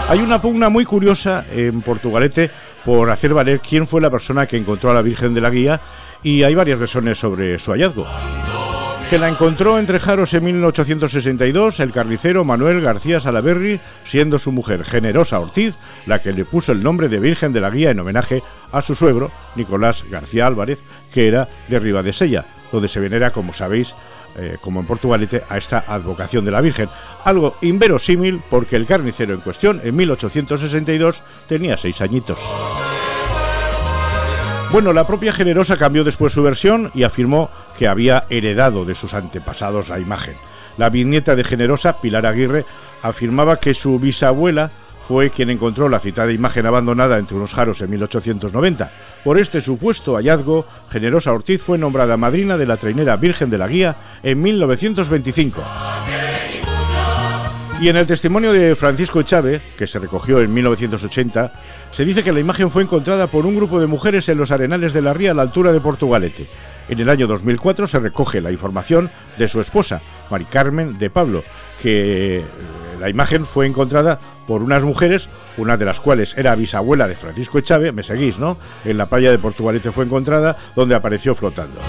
[0.09, 2.49] Hay una pugna muy curiosa en Portugalete
[2.83, 5.79] por hacer valer quién fue la persona que encontró a la Virgen de la Guía
[6.23, 8.07] y hay varias versiones sobre su hallazgo
[9.09, 14.83] que la encontró entre Jaros en 1862 el carnicero Manuel García Salaberry, siendo su mujer
[14.83, 15.73] Generosa Ortiz
[16.05, 18.93] la que le puso el nombre de Virgen de la Guía en homenaje a su
[18.93, 20.79] suegro, Nicolás García Álvarez,
[21.11, 23.95] que era de Ribadesella, donde se venera, como sabéis,
[24.37, 26.89] eh, como en Portugalete, a esta advocación de la Virgen.
[27.23, 32.39] Algo inverosímil porque el carnicero en cuestión, en 1862, tenía seis añitos.
[34.71, 39.15] Bueno, la propia Generosa cambió después su versión y afirmó que había heredado de sus
[39.15, 40.35] antepasados la imagen.
[40.77, 42.65] La bisnieta de Generosa, Pilar Aguirre,
[43.01, 44.69] afirmaba que su bisabuela
[45.07, 48.91] fue quien encontró la citada imagen abandonada entre unos jaros en 1890.
[49.23, 53.67] Por este supuesto hallazgo, Generosa Ortiz fue nombrada madrina de la trainera Virgen de la
[53.67, 55.63] Guía en 1925.
[57.81, 61.53] Y en el testimonio de Francisco Chávez, que se recogió en 1980,
[61.93, 64.91] se dice que la imagen fue encontrada por un grupo de mujeres en los arenales
[64.91, 66.49] de la ría a la altura de Portugalete.
[66.89, 71.41] En el año 2004 se recoge la información de su esposa, Mari Carmen de Pablo,
[71.81, 72.43] que eh,
[72.99, 74.19] la imagen fue encontrada
[74.49, 78.57] por unas mujeres, una de las cuales era bisabuela de Francisco Chávez, me seguís, ¿no?
[78.83, 81.79] En la playa de Portugalete fue encontrada, donde apareció flotando.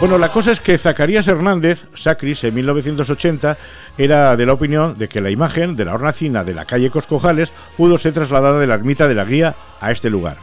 [0.00, 3.56] Bueno, la cosa es que Zacarías Hernández, Sacris, en 1980,
[3.96, 7.52] era de la opinión de que la imagen de la hornacina de la calle Coscojales
[7.76, 10.38] pudo ser trasladada de la ermita de la guía a este lugar.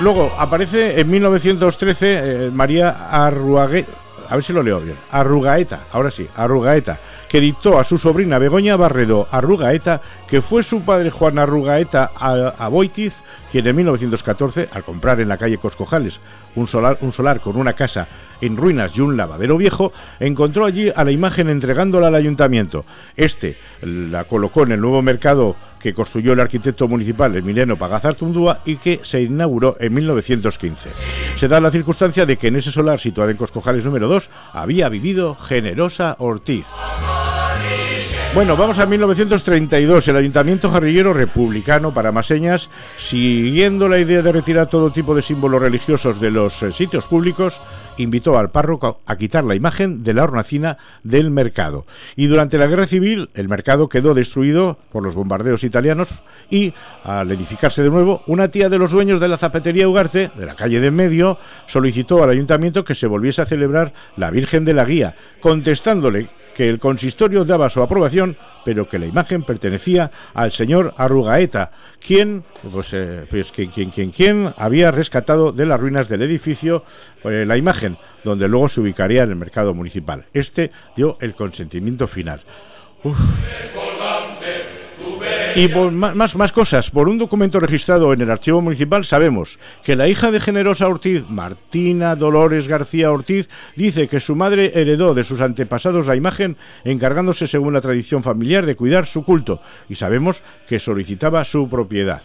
[0.00, 3.84] Luego aparece en 1913 eh, María Arruague,
[4.30, 6.98] a ver si lo leo bien, Arrugaeta, ahora sí, Arrugaeta,
[7.30, 12.10] que dictó a su sobrina Begoña Barredo Arrugaeta, que fue su padre Juan Arrugaeta
[12.58, 16.20] Aboitiz quien en 1914, al comprar en la calle Coscojales
[16.54, 18.08] un solar, con una casa
[18.40, 22.84] en ruinas y un lavadero viejo, encontró allí a la imagen entregándola al ayuntamiento.
[23.16, 28.60] Este la colocó en el nuevo mercado que construyó el arquitecto municipal Emiliano Pagazar Tundúa
[28.64, 30.90] y que se inauguró en 1915.
[31.36, 34.88] Se da la circunstancia de que en ese solar situado en Coscojales número 2 había
[34.88, 36.66] vivido Generosa Ortiz.
[38.32, 40.06] Bueno, vamos a 1932.
[40.06, 45.22] El Ayuntamiento Jarrillero Republicano para más señas, siguiendo la idea de retirar todo tipo de
[45.22, 47.60] símbolos religiosos de los eh, sitios públicos,
[47.96, 51.86] invitó al párroco a quitar la imagen de la hornacina del mercado.
[52.14, 56.10] Y durante la Guerra Civil, el mercado quedó destruido por los bombardeos italianos
[56.48, 56.72] y,
[57.02, 60.54] al edificarse de nuevo, una tía de los dueños de la zapatería Ugarte, de la
[60.54, 64.74] calle de en medio, solicitó al ayuntamiento que se volviese a celebrar la Virgen de
[64.74, 70.52] la Guía, contestándole que el consistorio daba su aprobación, pero que la imagen pertenecía al
[70.52, 71.70] señor Arrugaeta,
[72.04, 76.84] quien, pues, eh, pues quien, quien, quien, había rescatado de las ruinas del edificio
[77.24, 80.24] eh, la imagen, donde luego se ubicaría en el mercado municipal.
[80.32, 82.40] Este dio el consentimiento final.
[85.56, 89.96] Y por más, más cosas, por un documento registrado en el archivo municipal sabemos que
[89.96, 95.24] la hija de Generosa Ortiz, Martina Dolores García Ortiz, dice que su madre heredó de
[95.24, 100.42] sus antepasados la imagen encargándose según la tradición familiar de cuidar su culto y sabemos
[100.68, 102.22] que solicitaba su propiedad.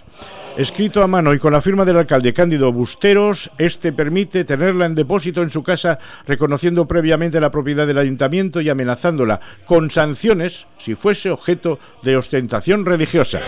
[0.58, 4.96] Escrito a mano y con la firma del alcalde Cándido Busteros, este permite tenerla en
[4.96, 10.96] depósito en su casa, reconociendo previamente la propiedad del ayuntamiento y amenazándola con sanciones si
[10.96, 13.42] fuese objeto de ostentación religiosa.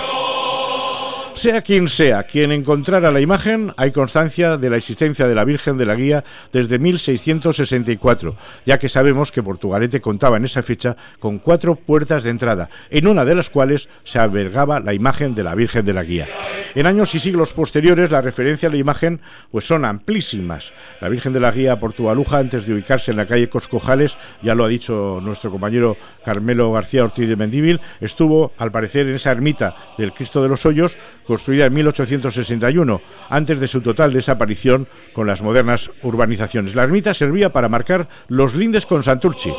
[1.37, 5.77] Sea quien sea quien encontrara la imagen, hay constancia de la existencia de la Virgen
[5.77, 8.35] de la Guía desde 1664,
[8.65, 13.05] ya que sabemos que Portugalete contaba en esa fecha con cuatro puertas de entrada, en
[13.05, 16.27] una de las cuales se albergaba la imagen de la Virgen de la Guía.
[16.73, 19.21] En años y siglos posteriores, la referencia a la imagen
[19.51, 20.73] pues son amplísimas.
[21.01, 24.65] La Virgen de la Guía Portugaluja, antes de ubicarse en la calle Coscojales, ya lo
[24.65, 29.75] ha dicho nuestro compañero Carmelo García Ortiz de Mendíbil, estuvo, al parecer, en esa ermita
[29.99, 35.41] del Cristo de los Hoyos, construida en 1861, antes de su total desaparición con las
[35.41, 36.73] modernas urbanizaciones.
[36.73, 39.51] La ermita servía para marcar los lindes con Santurchi.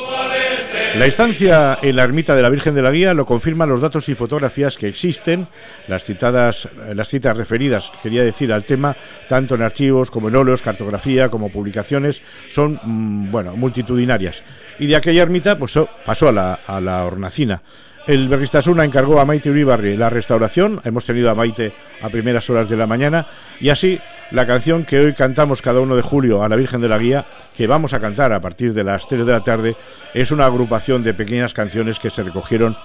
[0.96, 4.08] La instancia en la ermita de la Virgen de la Guía lo confirman los datos
[4.08, 5.46] y fotografías que existen,
[5.86, 8.96] las citadas, las citas referidas, quería decir, al tema,
[9.28, 14.42] tanto en archivos como en óleos, cartografía, como publicaciones, son mm, bueno, multitudinarias.
[14.78, 17.62] Y de aquella ermita pues, pasó a la, a la hornacina.
[18.08, 20.80] El Berristasuna encargó a Maite Uribarri la restauración.
[20.82, 23.26] Hemos tenido a Maite a primeras horas de la mañana.
[23.60, 24.00] Y así,
[24.30, 27.26] la canción que hoy cantamos cada uno de julio a la Virgen de la Guía,
[27.54, 29.76] que vamos a cantar a partir de las 3 de la tarde,
[30.14, 32.78] es una agrupación de pequeñas canciones que se recogieron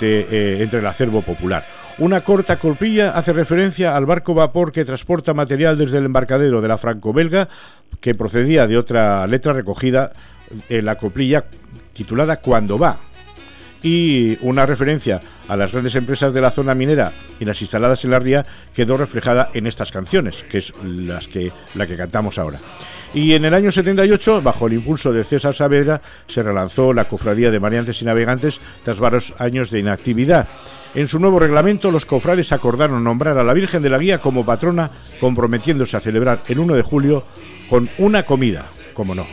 [0.00, 1.66] eh, entre el acervo popular.
[1.98, 6.68] Una corta colpilla hace referencia al barco vapor que transporta material desde el embarcadero de
[6.68, 7.48] la franco-belga,
[8.00, 10.12] que procedía de otra letra recogida
[10.68, 11.44] en la coplilla
[11.92, 12.98] titulada Cuando va,
[13.82, 18.10] y una referencia a las grandes empresas de la zona minera y las instaladas en
[18.10, 22.58] la ría quedó reflejada en estas canciones, que es las que, la que cantamos ahora.
[23.12, 27.50] Y en el año 78, bajo el impulso de César Saavedra, se relanzó la Cofradía
[27.50, 30.46] de Mariantes y Navegantes tras varios años de inactividad.
[30.94, 34.44] En su nuevo reglamento, los cofrades acordaron nombrar a la Virgen de la Guía como
[34.44, 37.24] patrona, comprometiéndose a celebrar el 1 de julio
[37.68, 39.26] con una comida, como no.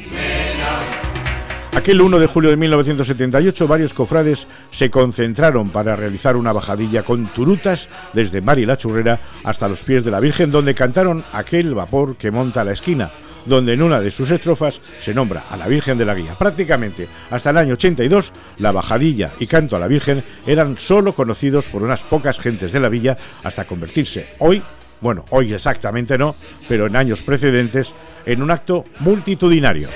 [1.78, 7.28] Aquel 1 de julio de 1978 varios cofrades se concentraron para realizar una bajadilla con
[7.28, 11.76] turutas desde Mar y la Churrera hasta los pies de la Virgen donde cantaron aquel
[11.76, 13.12] vapor que monta la esquina
[13.46, 16.34] donde en una de sus estrofas se nombra a la Virgen de la Guía.
[16.34, 21.70] Prácticamente hasta el año 82, la bajadilla y canto a la Virgen eran solo conocidos
[21.70, 24.64] por unas pocas gentes de la villa hasta convertirse hoy,
[25.00, 26.34] bueno, hoy exactamente no,
[26.68, 27.94] pero en años precedentes,
[28.26, 29.90] en un acto multitudinario.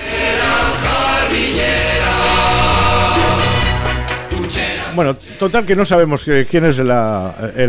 [4.95, 6.89] Bueno, total que no sabemos quién es el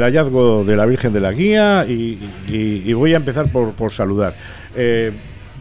[0.02, 4.34] hallazgo de la Virgen de la Guía y, voy a empezar por, saludar.
[4.74, 5.12] Eh,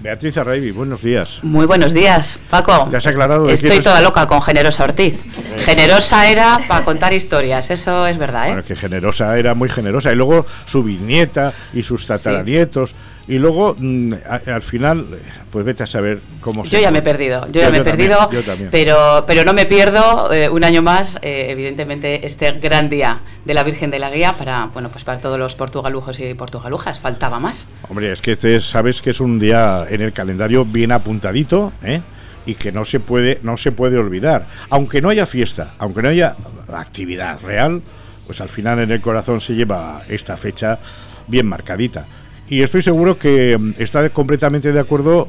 [0.02, 1.40] Beatriz Arraibi, buenos días.
[1.44, 2.88] Muy buenos días, Paco.
[2.90, 3.48] ¿Te has aclarado?
[3.50, 5.22] Estoy toda loca con Generosa Ortiz.
[5.60, 8.48] Generosa era para contar historias, eso es verdad, ¿eh?
[8.48, 10.12] Bueno, que Generosa era muy generosa.
[10.12, 12.96] Y luego su bisnieta y sus tataranietos.
[13.27, 14.14] Y luego, mm,
[14.48, 15.06] al final,
[15.52, 16.72] pues vete a saber cómo se.
[16.72, 18.30] Yo ya me he perdido, yo, ya me he perdido,
[18.72, 23.53] pero, pero no me pierdo eh, un año más, eh, evidentemente, este gran día de
[23.53, 26.99] la Virgen de la Guía para, bueno, pues para todos los portugalujos y portugalujas.
[26.99, 27.68] Faltaba más.
[27.89, 32.02] Hombre, es que este, sabes que es un día en el calendario bien apuntadito, ¿eh?
[32.45, 36.10] y que no se puede no se puede olvidar aunque no haya fiesta aunque no
[36.10, 36.35] haya
[36.73, 37.84] actividad real
[38.26, 40.80] pues al final en el corazón se lleva esta fecha
[41.27, 42.06] bien marcadita.
[42.52, 45.26] Y estoy seguro que mm, está completamente de acuerdo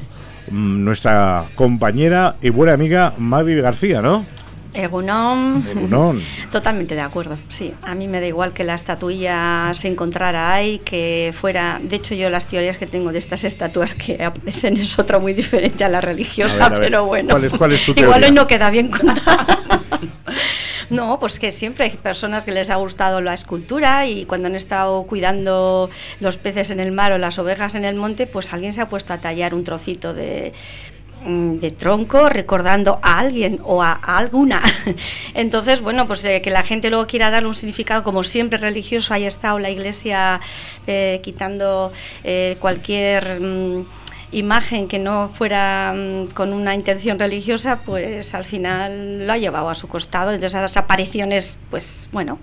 [0.51, 4.25] mm, nuestra compañera y buena amiga Mavi García, ¿no?
[4.73, 5.63] Egunon.
[6.51, 7.73] Totalmente de acuerdo, sí.
[7.83, 11.79] A mí me da igual que la estatuilla se encontrara ahí, que fuera...
[11.81, 15.33] De hecho, yo las teorías que tengo de estas estatuas que aparecen es otra muy
[15.33, 17.35] diferente a la religiosa, pero bueno.
[17.57, 19.47] ¿Cuál es, tu Igual hoy no queda bien contada.
[20.89, 24.55] No, pues que siempre hay personas que les ha gustado la escultura y cuando han
[24.55, 25.89] estado cuidando
[26.19, 28.89] los peces en el mar o las ovejas en el monte, pues alguien se ha
[28.89, 30.53] puesto a tallar un trocito de,
[31.25, 34.61] de tronco recordando a alguien o a, alguna.
[35.33, 39.13] Entonces, bueno, pues eh, que la gente luego quiera darle un significado como siempre religioso,
[39.13, 40.41] haya estado la iglesia
[40.87, 41.91] eh, quitando
[42.23, 43.39] eh, cualquier...
[43.39, 43.85] Mm,
[44.33, 49.69] imagen que no fuera mm, con una intención religiosa, pues al final lo ha llevado
[49.69, 50.31] a su costado.
[50.31, 52.39] Entonces, esas apariciones, pues bueno,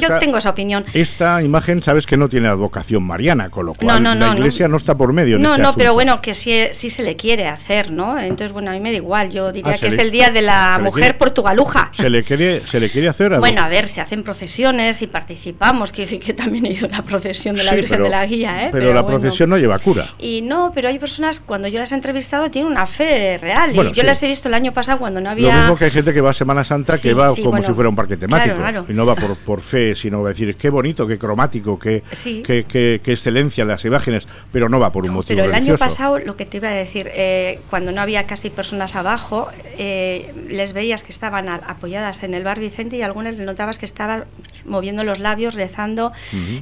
[0.00, 0.84] yo tengo esa opinión.
[0.92, 4.96] Esta imagen, sabes que no tiene advocación mariana, con lo cual la iglesia no, está
[4.96, 5.38] por medio.
[5.38, 8.18] No, este no, pero bueno, que sí, sí se le quiere hacer, ¿no?
[8.18, 9.30] Entonces, bueno, a mí me da igual.
[9.30, 11.90] Yo diría ah, que es el día de la mujer portugaluja.
[11.92, 13.38] ¿Se le quiere, se le quiere hacer?
[13.38, 17.02] Bueno, a ver, se hacen procesiones y participamos, que que también he ido a la
[17.02, 18.68] procesión de la Virgen de la Guía, ¿eh?
[18.72, 20.06] Pero, la procesión no lleva cura.
[20.18, 23.70] Y no, pero hay personas cuando yo las he entrevistado, tienen una fe real.
[23.76, 25.54] y yo las he visto el año pasado cuando no había.
[25.54, 27.88] Lo mismo que hay gente que va a Semana Santa que va como si fuera
[27.88, 28.56] un parque temático.
[28.88, 32.02] Y no va por, por fe, sino va a decir qué bonito, qué cromático, qué,
[32.44, 35.36] qué, qué, excelencia las imágenes, pero no va por un motivo.
[35.36, 38.50] Pero el año pasado, lo que te iba a decir, eh, cuando no había casi
[38.50, 39.48] personas abajo,
[39.78, 43.86] eh, les veías que estaban apoyadas en el bar Vicente y algunas les notabas que
[43.86, 44.24] estaban
[44.64, 46.12] moviendo los labios, rezando,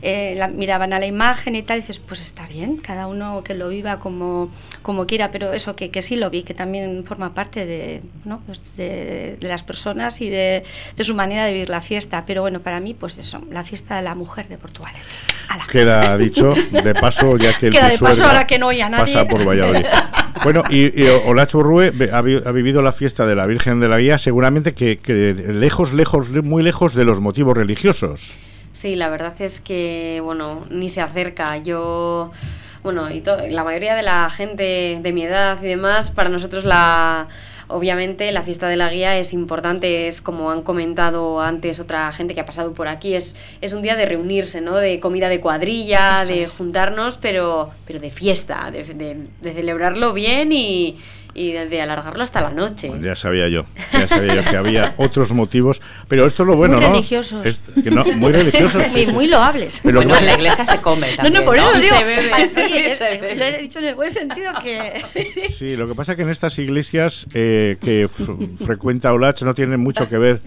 [0.02, 3.54] eh, miraban a la imagen y tal, y dices, pues está bien, cada uno que
[3.54, 4.50] lo viva como,
[4.82, 8.40] como quiera, pero eso que, que sí lo vi, que también forma parte de, ¿no?
[8.46, 10.64] pues de, las personas y de,
[10.96, 12.24] de, su manera de vivir la fiesta.
[12.26, 14.94] Pero bueno, para mí, pues eso, la fiesta de la mujer de Portugal.
[15.70, 18.88] Queda dicho, de paso, ya que el Queda de paso ahora que no oye a
[18.88, 19.12] nadie.
[19.12, 19.84] Pasa por Valladolid.
[20.44, 22.22] Bueno, y, y Olacho Rue ha,
[22.52, 26.62] vivido la fiesta de la Virgen de la Guía seguramente que, que lejos, lejos, muy
[26.62, 28.34] lejos de los motivos religiosos.
[28.72, 31.58] Sí, la verdad es que, bueno, ni se acerca.
[31.58, 32.30] Yo
[32.82, 37.28] bueno, y la mayoría de la gente de mi edad y demás, para nosotros la
[37.68, 42.34] obviamente la fiesta de la guía es importante, es como han comentado antes otra gente
[42.34, 44.76] que ha pasado por aquí, es, es un día de reunirse, ¿no?
[44.76, 50.98] De comida de cuadrilla, de juntarnos, pero, pero de fiesta, de celebrarlo bien y,
[51.38, 52.90] y de, alargarlo hasta la noche.
[53.00, 56.76] ya sabía yo, ya sabía yo que había otros motivos, pero esto es lo bueno,
[56.76, 56.92] muy ¿no?
[56.92, 57.46] Religiosos.
[58.16, 58.82] muy religiosos.
[58.92, 59.80] Sí, muy loables.
[59.82, 61.34] Pero bueno, en la iglesia se come también.
[61.34, 61.94] No, no, por eso digo,
[63.36, 65.02] lo he dicho en el buen sentido que...
[65.50, 68.08] Sí, lo que pasa es que en estas iglesias eh, que
[68.64, 70.40] frecuenta Olach no tienen mucho que ver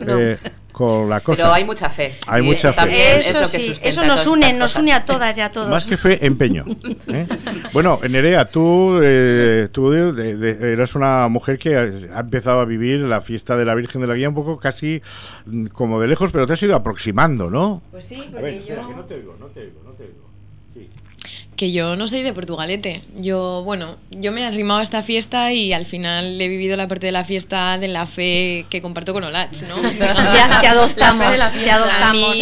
[0.00, 0.38] eh,
[0.76, 1.42] con la cosa.
[1.42, 2.16] Pero hay mucha fe.
[2.26, 3.20] Hay mucha fe.
[3.20, 3.44] Eso,
[3.82, 5.70] eso nos une, nos une a todas y a todos.
[5.70, 6.66] Más que fe, empeño.
[7.06, 7.26] ¿eh?
[7.72, 13.56] bueno, Nerea, tú, eh, tú eras una mujer que ha empezado a vivir la fiesta
[13.56, 15.00] de la Virgen de la Guía un poco casi
[15.46, 17.80] mm, como de lejos, pero te has ido aproximando, ¿no?
[17.90, 18.76] Pues sí, porque yo...
[18.76, 20.25] no te oigo, no te oigo, no te oigo
[21.56, 23.02] que yo no soy de Portugalete.
[23.16, 26.86] Yo, bueno, yo me he arrimado a esta fiesta y al final he vivido la
[26.86, 29.82] parte de la fiesta de la fe que comparto con Olats, ¿no?
[29.98, 32.38] ya te adoptamos, te adoptamos,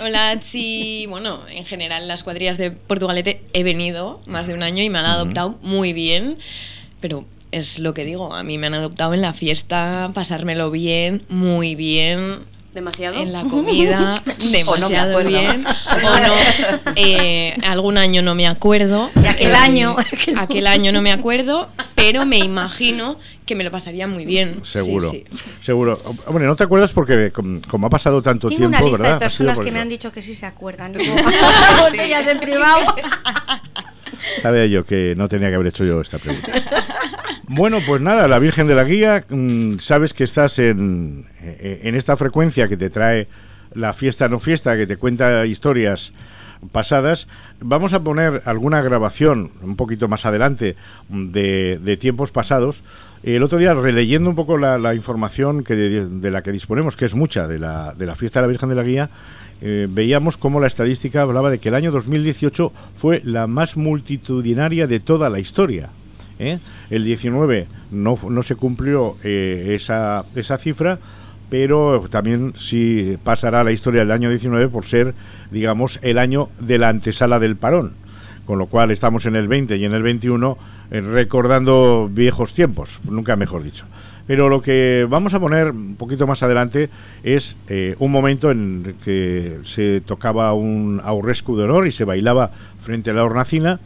[0.00, 3.42] Olats, y, bueno, en general las cuadrillas de Portugalete.
[3.52, 6.38] He venido más de un año y me han adoptado muy bien,
[7.00, 11.22] pero es lo que digo, a mí me han adoptado en la fiesta, pasármelo bien,
[11.28, 12.40] muy bien,
[12.74, 15.64] demasiado en la comida demasiado bien.
[15.88, 16.34] O no
[16.96, 19.10] eh, algún año no me acuerdo.
[19.22, 19.96] Y aquel año.
[20.36, 24.64] aquel año no me acuerdo pero me imagino que me lo pasaría muy bien.
[24.64, 25.12] Seguro
[25.60, 26.00] seguro.
[26.26, 29.58] Hombre no te acuerdas porque como, ha pasado tanto tiempo una lista verdad de personas
[29.58, 30.94] que me han dicho que sí se acuerdan.
[31.80, 32.94] Botellas en privado.
[34.42, 36.52] Sabía yo que no tenía que haber hecho yo esta pregunta
[37.48, 41.94] bueno, pues nada, la Virgen de la Guía, mm, sabes que estás en, eh, en
[41.94, 43.28] esta frecuencia que te trae
[43.74, 46.12] la fiesta no fiesta, que te cuenta historias
[46.72, 47.28] pasadas.
[47.60, 50.76] Vamos a poner alguna grabación un poquito más adelante
[51.08, 52.82] de, de tiempos pasados.
[53.22, 57.14] El otro día, releyendo un poco la, información que de, la que disponemos, que es
[57.14, 59.10] mucha, de la, de la fiesta de la Virgen de la Guía,
[59.60, 64.86] eh, veíamos cómo la estadística hablaba de que el año 2018 fue la más multitudinaria
[64.86, 65.90] de toda la historia.
[66.38, 66.58] ¿Eh?
[66.90, 70.98] El 19 no, no se cumplió eh, esa, esa cifra,
[71.50, 75.14] pero también sí pasará la historia del año 19 por ser,
[75.50, 77.92] digamos, el año de la antesala del parón
[78.44, 80.56] con lo cual estamos en el 20 y en el 21
[80.90, 83.84] eh, recordando viejos tiempos, nunca mejor dicho.
[84.26, 86.88] Pero lo que vamos a poner un poquito más adelante
[87.22, 87.56] es
[87.98, 92.50] un momento en que se tocaba un aurrescu de honor y se bailaba
[92.80, 93.80] frente a la hornacina.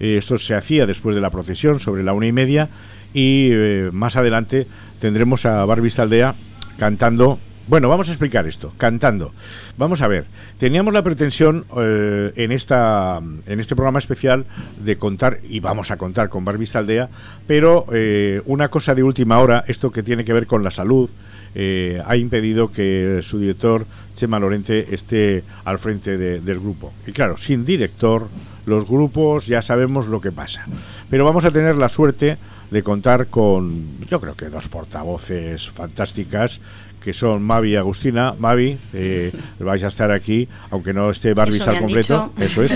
[0.00, 2.68] Esto se hacía después de la procesión sobre la una y media
[3.14, 3.50] y
[3.92, 4.66] más adelante
[5.00, 6.34] tendremos a Barbie Saldea
[6.78, 7.38] cantando
[7.68, 9.34] bueno, vamos a explicar esto, cantando.
[9.76, 10.24] Vamos a ver,
[10.56, 14.46] teníamos la pretensión eh, en, esta, en este programa especial
[14.82, 17.10] de contar, y vamos a contar con Barbie Aldea,
[17.46, 21.10] pero eh, una cosa de última hora, esto que tiene que ver con la salud,
[21.54, 23.84] eh, ha impedido que su director,
[24.14, 26.94] Chema Lorente, esté al frente del grupo.
[27.06, 28.28] Y claro, sin director,
[28.68, 30.66] los grupos ya sabemos lo que pasa.
[31.10, 32.38] Pero vamos a tener la suerte
[32.70, 36.60] de contar con, yo creo que dos portavoces fantásticas
[37.02, 38.34] que son Mavi y Agustina.
[38.38, 42.32] Mavi, eh, vais a estar aquí, aunque no esté Barbie al completo.
[42.38, 42.72] Eso es.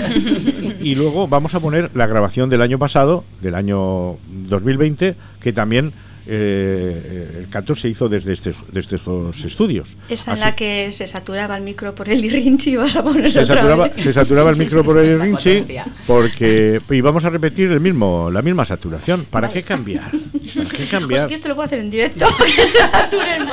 [0.81, 4.17] y luego vamos a poner la grabación del año pasado, del año
[4.49, 5.93] 2020, que también
[6.25, 9.97] eh, el canto se hizo desde, este, desde estos estudios.
[10.09, 13.45] Esa en la que se saturaba el micro por el irrinchi, vas a poner se
[13.45, 15.65] saturaba, se saturaba el micro por el irrinchi
[16.07, 19.25] porque íbamos a repetir el mismo, la misma saturación.
[19.29, 20.11] ¿Para qué cambiar?
[20.11, 21.21] ¿Para qué cambiar?
[21.21, 23.47] Pues que esto lo puedo hacer en directo, que se saturen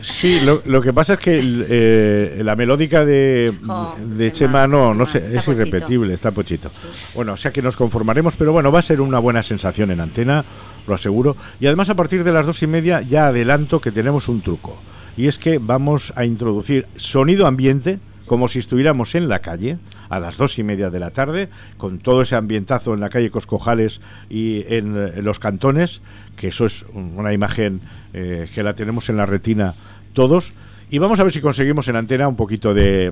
[0.00, 5.06] Sí, lo, que pasa es que eh, la melódica de, oh, de Chema no, no
[5.06, 6.70] sé, es irrepetible, está pochito.
[7.14, 10.00] Bueno, o sea que nos conformaremos, pero bueno, va a ser una buena sensación en
[10.00, 10.44] antena,
[10.86, 11.36] lo aseguro.
[11.60, 14.78] Y además a partir de las dos y media ya adelanto que tenemos un truco.
[15.16, 19.78] Y es que vamos a introducir sonido ambiente como si estuviéramos en la calle
[20.08, 21.48] a las dos y media de la tarde,
[21.78, 26.00] con todo ese ambientazo en la calle Coscojales y en, los cantones,
[26.36, 27.80] que eso es una imagen
[28.12, 29.74] eh, que la tenemos en la retina
[30.12, 30.52] todos.
[30.88, 33.10] Y vamos a ver si conseguimos en antena un poquito de,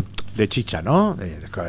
[0.48, 1.16] chicha, ¿no?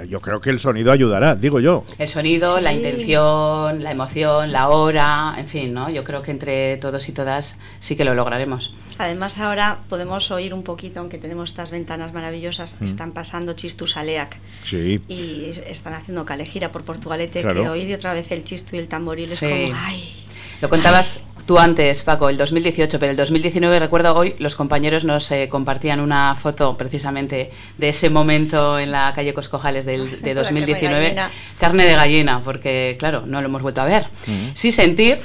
[0.07, 1.83] yo creo que el sonido ayudará, digo yo.
[1.97, 5.89] El sonido, la intención, la emoción, la hora, en fin, ¿no?
[5.89, 8.75] Yo creo que entre todos y todas sí que lo lograremos.
[8.97, 12.85] Además ahora podemos oír un poquito, aunque tenemos estas ventanas maravillosas, mm.
[12.85, 14.37] están pasando Chistus Aleac.
[14.63, 15.01] Sí.
[15.07, 19.31] Y están haciendo calejira por Portugalete, que oír otra vez el chistu y el tamboril
[19.31, 20.21] es como, ay...
[20.61, 25.29] Lo contabas tú antes, Paco, el 2018, pero el 2019, recuerdo hoy, los compañeros nos
[25.31, 31.15] eh, compartían una foto precisamente de ese momento en la calle Coscojales del, de 2019.
[31.59, 34.05] Carne de gallina, porque claro, no lo hemos vuelto a ver.
[34.27, 34.49] Mm.
[34.53, 35.19] Sí sentir.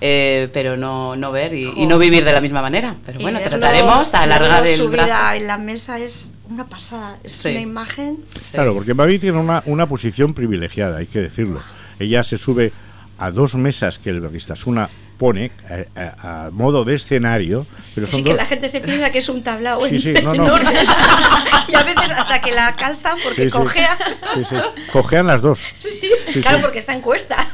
[0.00, 2.96] Eh, pero no, no ver y, no vivir de la misma manera.
[3.04, 5.34] Pero bueno, trataremos a alargar el brazo.
[5.34, 8.18] en la mesa es una pasada, es una imagen.
[8.52, 11.62] Claro, porque Mavi tiene una, una posición privilegiada, hay que decirlo.
[11.98, 12.72] Ella se sube
[13.18, 14.22] a dos mesas que el
[14.66, 17.66] una pone eh, eh, a, modo de escenario.
[17.94, 20.34] Pero son sí, que la gente se piensa que es un tablao sí, sí, no,
[20.34, 20.58] no.
[21.68, 23.96] y a veces hasta que la calzan porque cojea.
[24.34, 24.56] Sí, sí,
[24.92, 25.60] cojean las dos.
[25.96, 27.48] Sí, claro, porque está en cuesta.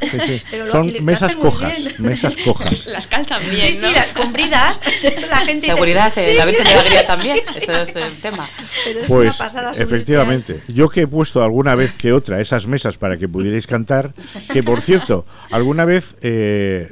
[0.69, 2.85] son mesas cojas, mesas cojas.
[2.87, 4.81] Las calzan bien, Sí, sí, las compridas.
[5.29, 8.49] La gente Seguridad, eh, la Virgen de también, eso es el tema.
[9.07, 9.41] pues,
[9.77, 14.13] efectivamente, yo que he puesto alguna vez que otra esas mesas para que pudierais cantar,
[14.51, 16.15] que por cierto, alguna vez,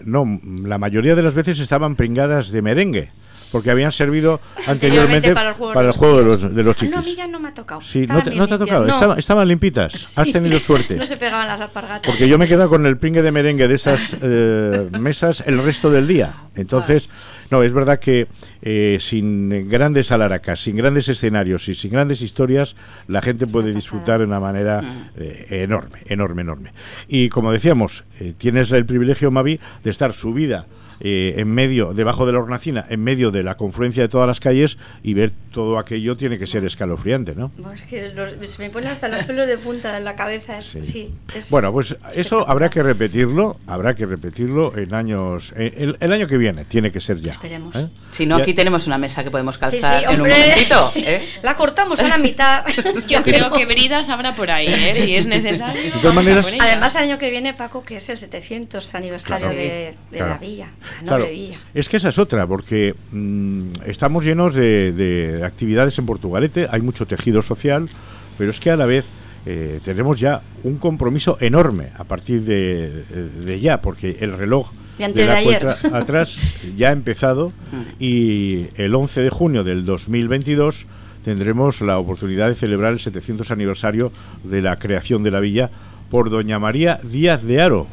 [0.06, 0.26] no,
[0.66, 3.10] la mayoría de las veces estaban pringadas de merengue
[3.52, 6.96] porque habían servido anteriormente, para el juego, de, los, de los chiquis.
[6.96, 7.82] No, a mí ya no me ha tocado.
[7.82, 10.14] Sí, no te, ha tocado, estaban, limpitas.
[10.18, 10.96] Has tenido suerte.
[10.96, 12.04] no se pegaban las alpargatas.
[12.06, 15.62] Porque yo me he quedado con el pringue de merengue de esas eh, mesas el
[15.64, 16.36] resto del día.
[16.56, 17.10] Entonces,
[17.50, 18.28] no, es verdad que
[18.62, 22.76] eh, sin grandes alaracas, sin grandes escenarios y sin grandes historias,
[23.08, 25.10] la gente puede disfrutar de una manera mm.
[25.18, 26.74] eh, enorme, enorme, enorme.
[27.08, 28.04] Y como decíamos,
[28.38, 30.66] tienes el privilegio, Mavi, de estar subida
[31.02, 34.40] eh, en medio, debajo de la hornacina, en medio de la confluencia de todas las
[34.40, 37.52] calles y ver todo aquello tiene que ser escalofriante, ¿no?
[37.74, 38.12] es que
[38.48, 40.62] se me ponen hasta los pelos de punta en la cabeza.
[40.62, 41.14] sí.
[41.50, 46.66] bueno, pues eso habrá que repetirlo, habrá que repetirlo en años, el, año que viene
[46.66, 47.32] tiene que ser ya.
[47.32, 47.76] Esperemos.
[47.76, 47.88] ¿eh?
[48.12, 50.92] Si no, aquí tenemos una mesa que podemos calzar en un momentito.
[50.96, 51.28] ¿eh?
[51.42, 52.66] La cortamos a la mitad.
[53.08, 55.82] Yo creo que bridas habrá por ahí, si es necesario.
[55.82, 59.96] De todas maneras, Además, el año que viene, Paco, que es el 700 aniversario de,
[60.12, 60.68] la villa.
[61.06, 61.28] Claro,
[61.74, 67.06] es que esa es otra, porque mm, estamos llenos de, actividades en Portugalete, hay mucho
[67.06, 67.90] tejido social,
[68.38, 69.06] pero es que a la vez
[69.46, 75.42] eh, tenemos ya un compromiso enorme a partir de, ya, porque el reloj de, la
[75.44, 76.38] cuenta atrás
[76.78, 77.52] ya ha empezado
[78.00, 80.86] y el 11 de junio del 2022
[81.24, 84.12] tendremos la oportunidad de celebrar el 700 aniversario
[84.44, 85.70] de la creación de la villa
[86.12, 87.88] por doña María Díaz de Aro.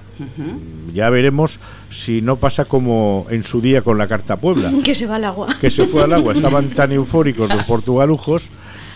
[0.93, 4.73] Ya veremos si no pasa como en su día con la Carta Puebla.
[4.85, 5.49] que se va al agua.
[5.61, 6.32] Que se fue al agua.
[6.35, 8.51] Estaban tan eufóricos los portugalujos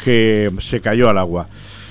[0.04, 1.46] que se cayó al agua.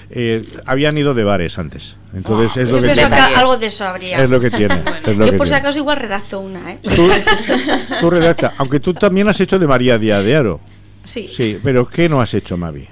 [0.10, 1.96] eh, habían ido de bares antes.
[2.14, 3.16] Entonces Ah, es lo que tiene.
[3.16, 4.22] algo de eso habría.
[4.22, 4.84] Es lo que tiene.
[5.08, 6.80] es lo yo que por si acaso igual redacto una, ¿eh?
[8.02, 10.60] Tú redacta, aunque tú también has hecho de María Díaz de Aro.
[11.06, 11.28] Sí.
[11.30, 12.86] Sí, pero ¿qué no has hecho, Mavi?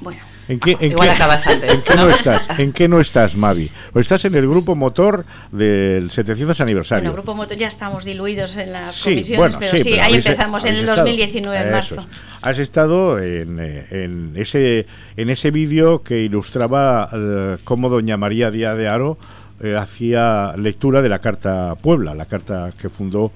[0.00, 0.20] bueno.
[0.48, 2.04] ¿En qué, en Igual qué- acabas antes, ¿en qué no?
[2.04, 2.10] ¿no?
[2.14, 2.58] estás?
[2.58, 3.70] ¿En qué no estás, Mavi?
[3.92, 7.02] Pues estás en el grupo motor del 700 aniversario.
[7.02, 10.02] Bueno, Grupo Moto ya estamos diluidos en las Sí, comisiones, bueno, pero sí, sí, pero
[10.02, 11.00] ahí habéis- empezamos en el estado.
[11.02, 11.94] 2019, en marzo.
[11.96, 12.06] es.
[12.42, 18.50] Has estado en, eh, en ese en ese vídeo que ilustraba eh, cómo doña María
[18.50, 19.16] Díaz de Aro
[19.62, 23.32] eh, hacía lectura de la Carta Puebla, la carta que fundó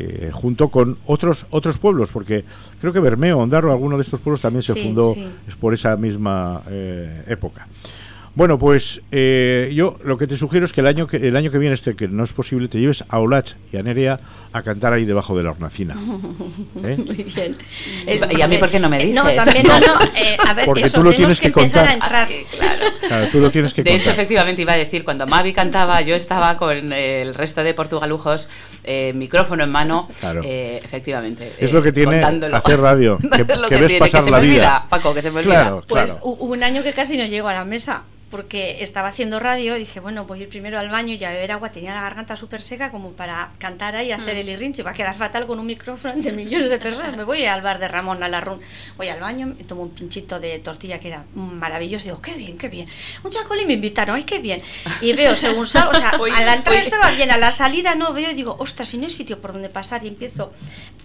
[0.00, 2.44] eh, junto con otros otros pueblos, porque
[2.80, 5.24] creo que Bermeo, Ondarro, alguno de estos pueblos también se Sí, fundó sí.
[5.60, 7.66] por esa misma eh, época.
[8.38, 11.50] Bueno, pues eh, yo lo que te sugiero es que el año que el año
[11.50, 14.20] que viene, este que no es posible, te lleves a Olach y a Nerea
[14.52, 15.96] a cantar ahí debajo de la hornacina.
[16.84, 16.96] ¿Eh?
[17.04, 17.56] Muy bien.
[18.30, 19.44] ¿Y a mí por qué no me Eh, No, dices?
[19.44, 19.98] también no, no.
[20.16, 21.88] eh, a ver, Porque eso, tú lo tenemos tienes que contar.
[21.88, 22.28] a entrar.
[23.08, 24.14] Claro, tú lo tienes que De hecho, contar.
[24.14, 28.48] efectivamente, iba a decir, cuando Mavi cantaba, yo estaba con el resto de portugalujos,
[28.84, 30.42] eh, micrófono en mano, Claro.
[30.44, 31.54] eh, efectivamente.
[31.58, 32.56] Es eh, lo que tiene contándolo.
[32.56, 34.54] hacer radio, que, que que ves tiene, pasar que se la me vida.
[34.58, 35.54] olvida, Paco, que se me olvida.
[35.62, 39.40] Claro, Pues hubo un año que casi no llego a la mesa porque estaba haciendo
[39.40, 42.02] radio, dije, bueno, voy a ir primero al baño y a beber agua, tenía la
[42.02, 44.38] garganta súper seca como para cantar ahí y hacer Mm.
[44.38, 47.44] el irrinche, va a quedar fatal con un micrófono ante millones de personas, me voy
[47.46, 48.60] al bar de Ramón Alarrún,
[48.96, 52.58] voy al baño, me tomo un pinchito de tortilla que era maravilloso, digo, qué bien,
[52.58, 52.88] qué bien,
[53.24, 54.62] un chacolí me invitaron, ay, qué bien,
[55.00, 58.12] y veo según salgo, o sea, a la entrada estaba bien, a la salida no
[58.12, 60.52] veo y digo, ostras, si no hay sitio por donde pasar y empiezo,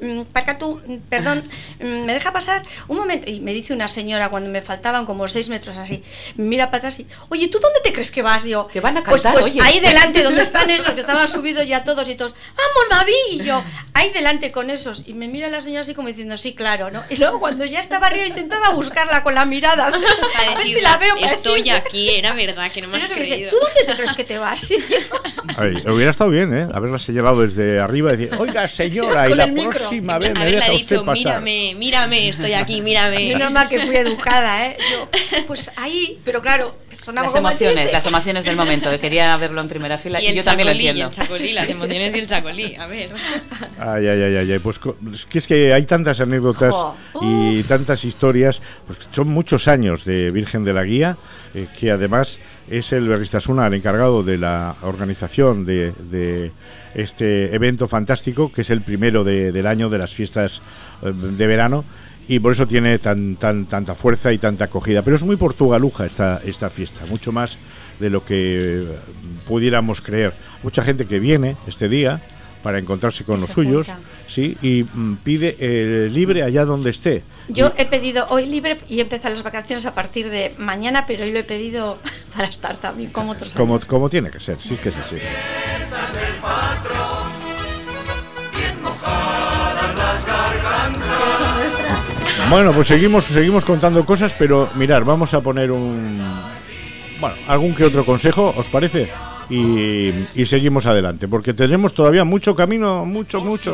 [0.02, 1.44] mm, para tú, mm, perdón,
[1.80, 2.64] mm, ¿me deja pasar?
[2.88, 6.04] Un momento, y me dice una señora cuando me faltaban como seis metros así,
[6.36, 8.44] mira para atrás y, oye, ¿tú dónde te crees que vas?
[8.46, 9.62] Yo, Que van a pues, cantar, pues oye.
[9.64, 13.14] ahí delante, donde están esos, que estaban subidos ya todos y todos, ¡vamos, Mavi!
[13.32, 13.64] Y yo,
[13.94, 15.04] ahí delante con esos.
[15.06, 17.04] Y me mira la señora así como diciendo, sí, claro, ¿no?
[17.10, 20.02] Y luego cuando ya estaba arriba intentaba buscarla con la mirada, a ver,
[20.52, 21.16] a ver si la veo.
[21.18, 21.72] Estoy decirle.
[21.80, 23.50] aquí, era verdad que no me Pero has dice, creído.
[23.50, 24.62] ¿tú dónde te crees que te vas?
[25.58, 26.68] Ay, hubiera estado bien, ¿eh?
[26.74, 29.72] Haberla señalado desde arriba y decir, oiga, señora, y la micro.
[29.72, 31.42] próxima vez me deja dicho, usted pasar.
[31.42, 33.34] mírame, mírame, estoy aquí, mírame.
[33.34, 34.78] Menos mal que fui educada, ¿eh?
[34.92, 35.08] Yo,
[35.48, 38.90] pues ahí, pero claro, sonaba Las emociones, las emociones del momento.
[38.90, 41.10] que Quería verlo en primera fila y, yo también lo chacolí, y entiendo.
[41.12, 42.76] el chacolí, las emociones y el chacolí.
[42.76, 43.10] A ver.
[43.80, 44.80] Ay, ay, ay, ay, ay, Pues
[45.14, 46.96] es que es que hay tantas anécdotas Jo.
[47.22, 48.62] y tantas historias.
[48.88, 51.18] Pues son muchos años de Virgen de la Guía,
[51.54, 52.40] eh, que además
[52.70, 56.52] es el Berristasuna el encargado de la organización de, de
[56.96, 60.62] este evento fantástico, que es el primero de- del año de las fiestas
[61.02, 61.84] eh, de verano.
[62.28, 65.02] Y por eso tiene tan, tan, tanta fuerza y tanta acogida.
[65.02, 67.58] Pero es muy portugaluja esta, esta fiesta, mucho más
[68.00, 68.88] de lo que eh,
[69.48, 70.34] pudiéramos creer.
[70.64, 72.22] Mucha gente que viene este día
[72.64, 73.88] para encontrarse con los se suyos,
[74.26, 77.24] sí, y mm, pide eh, libre allá donde esté.
[77.50, 81.34] Yo he pedido hoy libre y empezar las vacaciones a partir de mañana, pero hoy
[81.34, 82.00] lo he pedido
[82.36, 83.50] para estar también como otros.
[83.54, 85.18] Como, como tiene que ser, sí que es así.
[92.54, 96.22] Bueno, pues seguimos, seguimos contando cosas, pero mirar, vamos a poner un.
[97.20, 99.10] Bueno, algún que otro consejo, ¿os parece?
[99.50, 103.74] Y, y seguimos adelante, porque tenemos todavía mucho camino, mucho, mucho.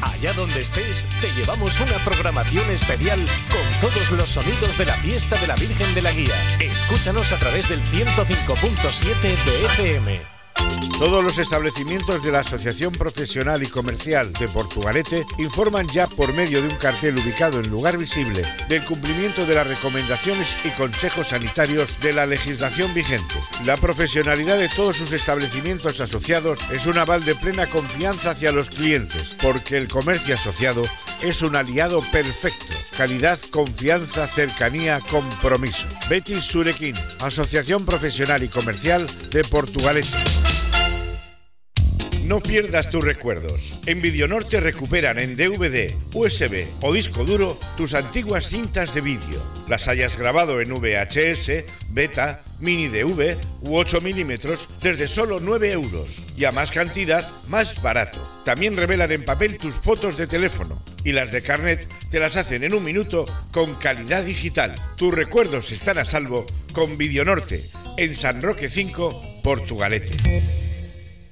[0.00, 5.36] Allá donde estés, te llevamos una programación especial con todos los sonidos de la fiesta
[5.40, 6.36] de la Virgen de la Guía.
[6.60, 10.33] Escúchanos a través del 105.7 de FM.
[10.98, 16.62] Todos los establecimientos de la Asociación Profesional y Comercial de Portugalete informan ya por medio
[16.62, 21.98] de un cartel ubicado en lugar visible del cumplimiento de las recomendaciones y consejos sanitarios
[22.00, 23.34] de la legislación vigente.
[23.64, 28.70] La profesionalidad de todos sus establecimientos asociados es un aval de plena confianza hacia los
[28.70, 30.84] clientes, porque el comercio asociado
[31.22, 32.74] es un aliado perfecto.
[32.96, 35.88] Calidad, confianza, cercanía, compromiso.
[36.08, 40.43] Betis Surequín, Asociación Profesional y Comercial de Portugalete.
[42.24, 43.78] No pierdas tus recuerdos.
[43.84, 49.40] En Videonorte recuperan en DVD, USB o disco duro tus antiguas cintas de vídeo.
[49.68, 56.08] Las hayas grabado en VHS, beta, mini DV u 8 milímetros desde solo 9 euros.
[56.36, 58.20] Y a más cantidad, más barato.
[58.44, 60.82] También revelan en papel tus fotos de teléfono.
[61.04, 64.74] Y las de carnet te las hacen en un minuto con calidad digital.
[64.96, 67.62] Tus recuerdos están a salvo con Videonorte
[67.98, 70.73] en San Roque 5, Portugalete.